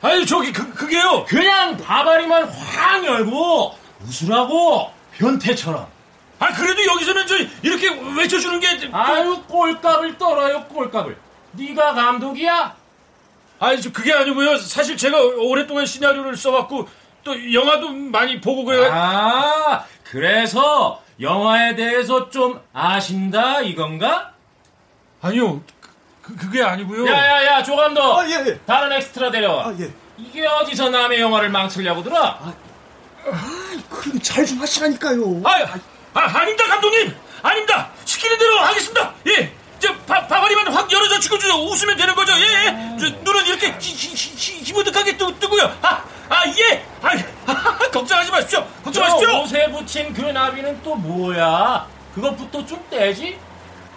아니, 0.01 0.25
저기, 0.25 0.51
그, 0.53 0.73
그게요. 0.73 1.25
그냥 1.25 1.75
바바리만 1.78 2.43
확 2.49 2.96
열고, 3.07 3.73
웃으라고, 4.01 4.91
변태처럼. 5.13 5.87
아, 6.39 6.53
그래도 6.53 6.85
여기서는 6.85 7.25
저, 7.25 7.35
이렇게 7.63 7.89
외쳐주는 7.89 8.59
게. 8.59 8.67
아유, 8.91 9.41
꼴값을 9.47 10.17
떨어요, 10.17 10.65
꼴값을. 10.65 11.17
네가 11.53 11.93
감독이야? 11.93 12.75
아니, 13.59 13.81
저, 13.81 13.91
그게 13.91 14.13
아니고요. 14.13 14.57
사실 14.57 14.95
제가 14.97 15.19
오랫동안 15.19 15.85
시나리오를 15.85 16.37
써왔고, 16.37 16.87
또 17.23 17.53
영화도 17.53 17.89
많이 17.89 18.39
보고 18.39 18.63
그래. 18.65 18.87
아, 18.91 19.83
그래서 20.03 21.01
영화에 21.19 21.75
대해서 21.75 22.29
좀 22.29 22.61
아신다 22.71 23.61
이건가? 23.61 24.33
아니요, 25.21 25.61
그, 26.21 26.35
그게 26.35 26.61
아니고요. 26.61 27.07
야야야, 27.07 27.63
조 27.63 27.75
감독. 27.75 28.19
다른 28.65 28.91
엑스트라 28.93 29.31
데려와. 29.31 29.73
이게 30.17 30.45
어디서 30.45 30.89
남의 30.89 31.19
영화를 31.19 31.49
망치려고 31.49 32.03
들어? 32.03 32.17
아, 32.23 32.53
그럼 33.89 34.21
잘좀 34.21 34.59
하시라니까요. 34.59 35.41
아, 35.45 35.80
아, 36.13 36.39
아닙니다, 36.39 36.67
감독님. 36.67 37.15
아닙니다. 37.41 37.89
시키는 38.05 38.38
대로 38.38 38.59
하겠습니다. 38.59 39.13
예. 39.28 39.53
저 39.80 39.93
바, 40.05 40.25
바바리만 40.25 40.73
확 40.73 40.91
열어져 40.91 41.19
치고 41.19 41.38
저 41.38 41.55
웃으면 41.55 41.97
되는 41.97 42.15
거죠. 42.15 42.34
예. 42.34 42.41
예. 42.41 42.97
저 42.99 43.09
눈은 43.09 43.45
이렇게 43.45 43.67
히, 43.80 43.93
히, 43.93 44.15
히, 44.36 44.63
희무득하게 44.63 45.17
뜨, 45.17 45.39
뜨고요. 45.39 45.78
아, 45.82 46.03
아 46.30 46.43
예. 46.47 46.86
아, 47.01 47.78
걱정하지 47.91 48.32
마십시오. 48.32 48.67
걱정하십시오. 48.84 49.41
옷에 49.43 49.71
붙인 49.71 50.13
그 50.13 50.21
나비는 50.21 50.82
또 50.84 50.95
뭐야? 50.95 51.88
그것부터 52.15 52.65
좀 52.65 52.84
떼지? 52.89 53.38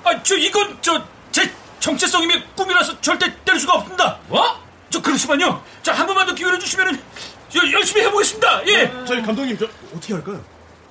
아, 0.05 0.23
저 0.23 0.37
이건 0.37 0.81
저 0.83 1.21
제 1.33 1.53
정체성임의 1.79 2.45
꿈이라서 2.57 3.01
절대 3.01 3.33
뗄 3.45 3.59
수가 3.59 3.75
없습니다. 3.75 4.19
뭐? 4.29 4.61
저 4.91 5.01
그렇지만요. 5.01 5.63
자, 5.83 5.93
한 5.95 6.07
번만 6.07 6.27
더 6.27 6.35
기회를 6.35 6.59
주시면은 6.59 7.01
저 7.40 7.40
열심히 7.73 8.03
해보겠습니다. 8.07 8.67
예. 8.69 8.91
저희 9.07 9.23
감독님 9.23 9.57
저 9.59 9.67
어떻게 9.95 10.15
할까요? 10.15 10.43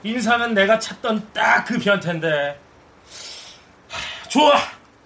인사는 0.04 0.54
내가 0.54 0.80
찾던 0.80 1.30
딱 1.34 1.66
그 1.66 1.78
변태인데. 1.78 2.60
하, 3.90 4.30
좋아. 4.30 4.54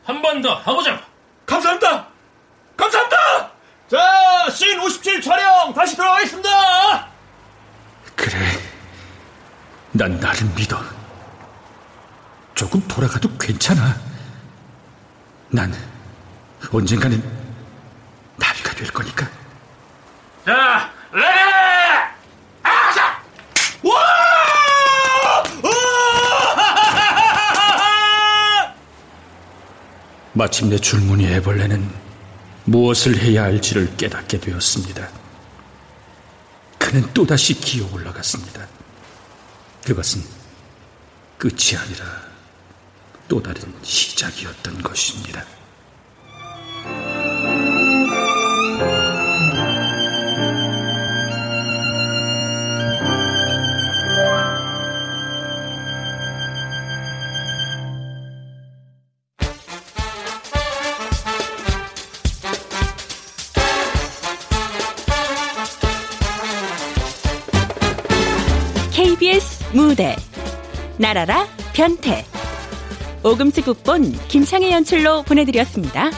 한 0.04 0.22
번더 0.22 0.60
해보자. 0.68 1.02
감사합니다. 1.46 2.08
감사합니다. 2.78 3.52
자, 3.90 4.46
씬57 4.50 5.22
촬영 5.24 5.74
다시 5.74 5.96
들어가겠습니다. 5.96 7.08
그래. 8.16 8.38
난 9.92 10.20
나를 10.20 10.46
믿어. 10.56 10.80
조금 12.56 12.82
돌아가도 12.88 13.30
괜찮아. 13.38 13.96
난 15.50 15.74
언젠가는 16.72 17.22
나비가 18.38 18.72
될 18.76 18.92
거니까. 18.92 19.28
자, 20.46 20.92
와! 23.84 23.94
마침내 30.34 30.78
줄무늬 30.78 31.28
애벌레는 31.28 31.90
무엇을 32.66 33.18
해야 33.18 33.44
할지를 33.44 33.96
깨닫게 33.98 34.40
되었습니다. 34.40 35.10
그는 36.80 37.14
또다시 37.14 37.60
기어 37.60 37.86
올라갔습니다. 37.94 38.68
그것은 39.86 40.24
끝이 41.38 41.78
아니라 41.78 42.06
또 43.28 43.44
다른 43.44 43.62
시작이었던 43.84 44.82
것입니다. 44.82 45.46
나라라 71.04 71.46
변태 71.74 72.24
오금스 73.26 73.64
국본 73.64 74.14
김창의 74.30 74.72
연출로 74.72 75.24
보내드렸습니다. 75.24 76.10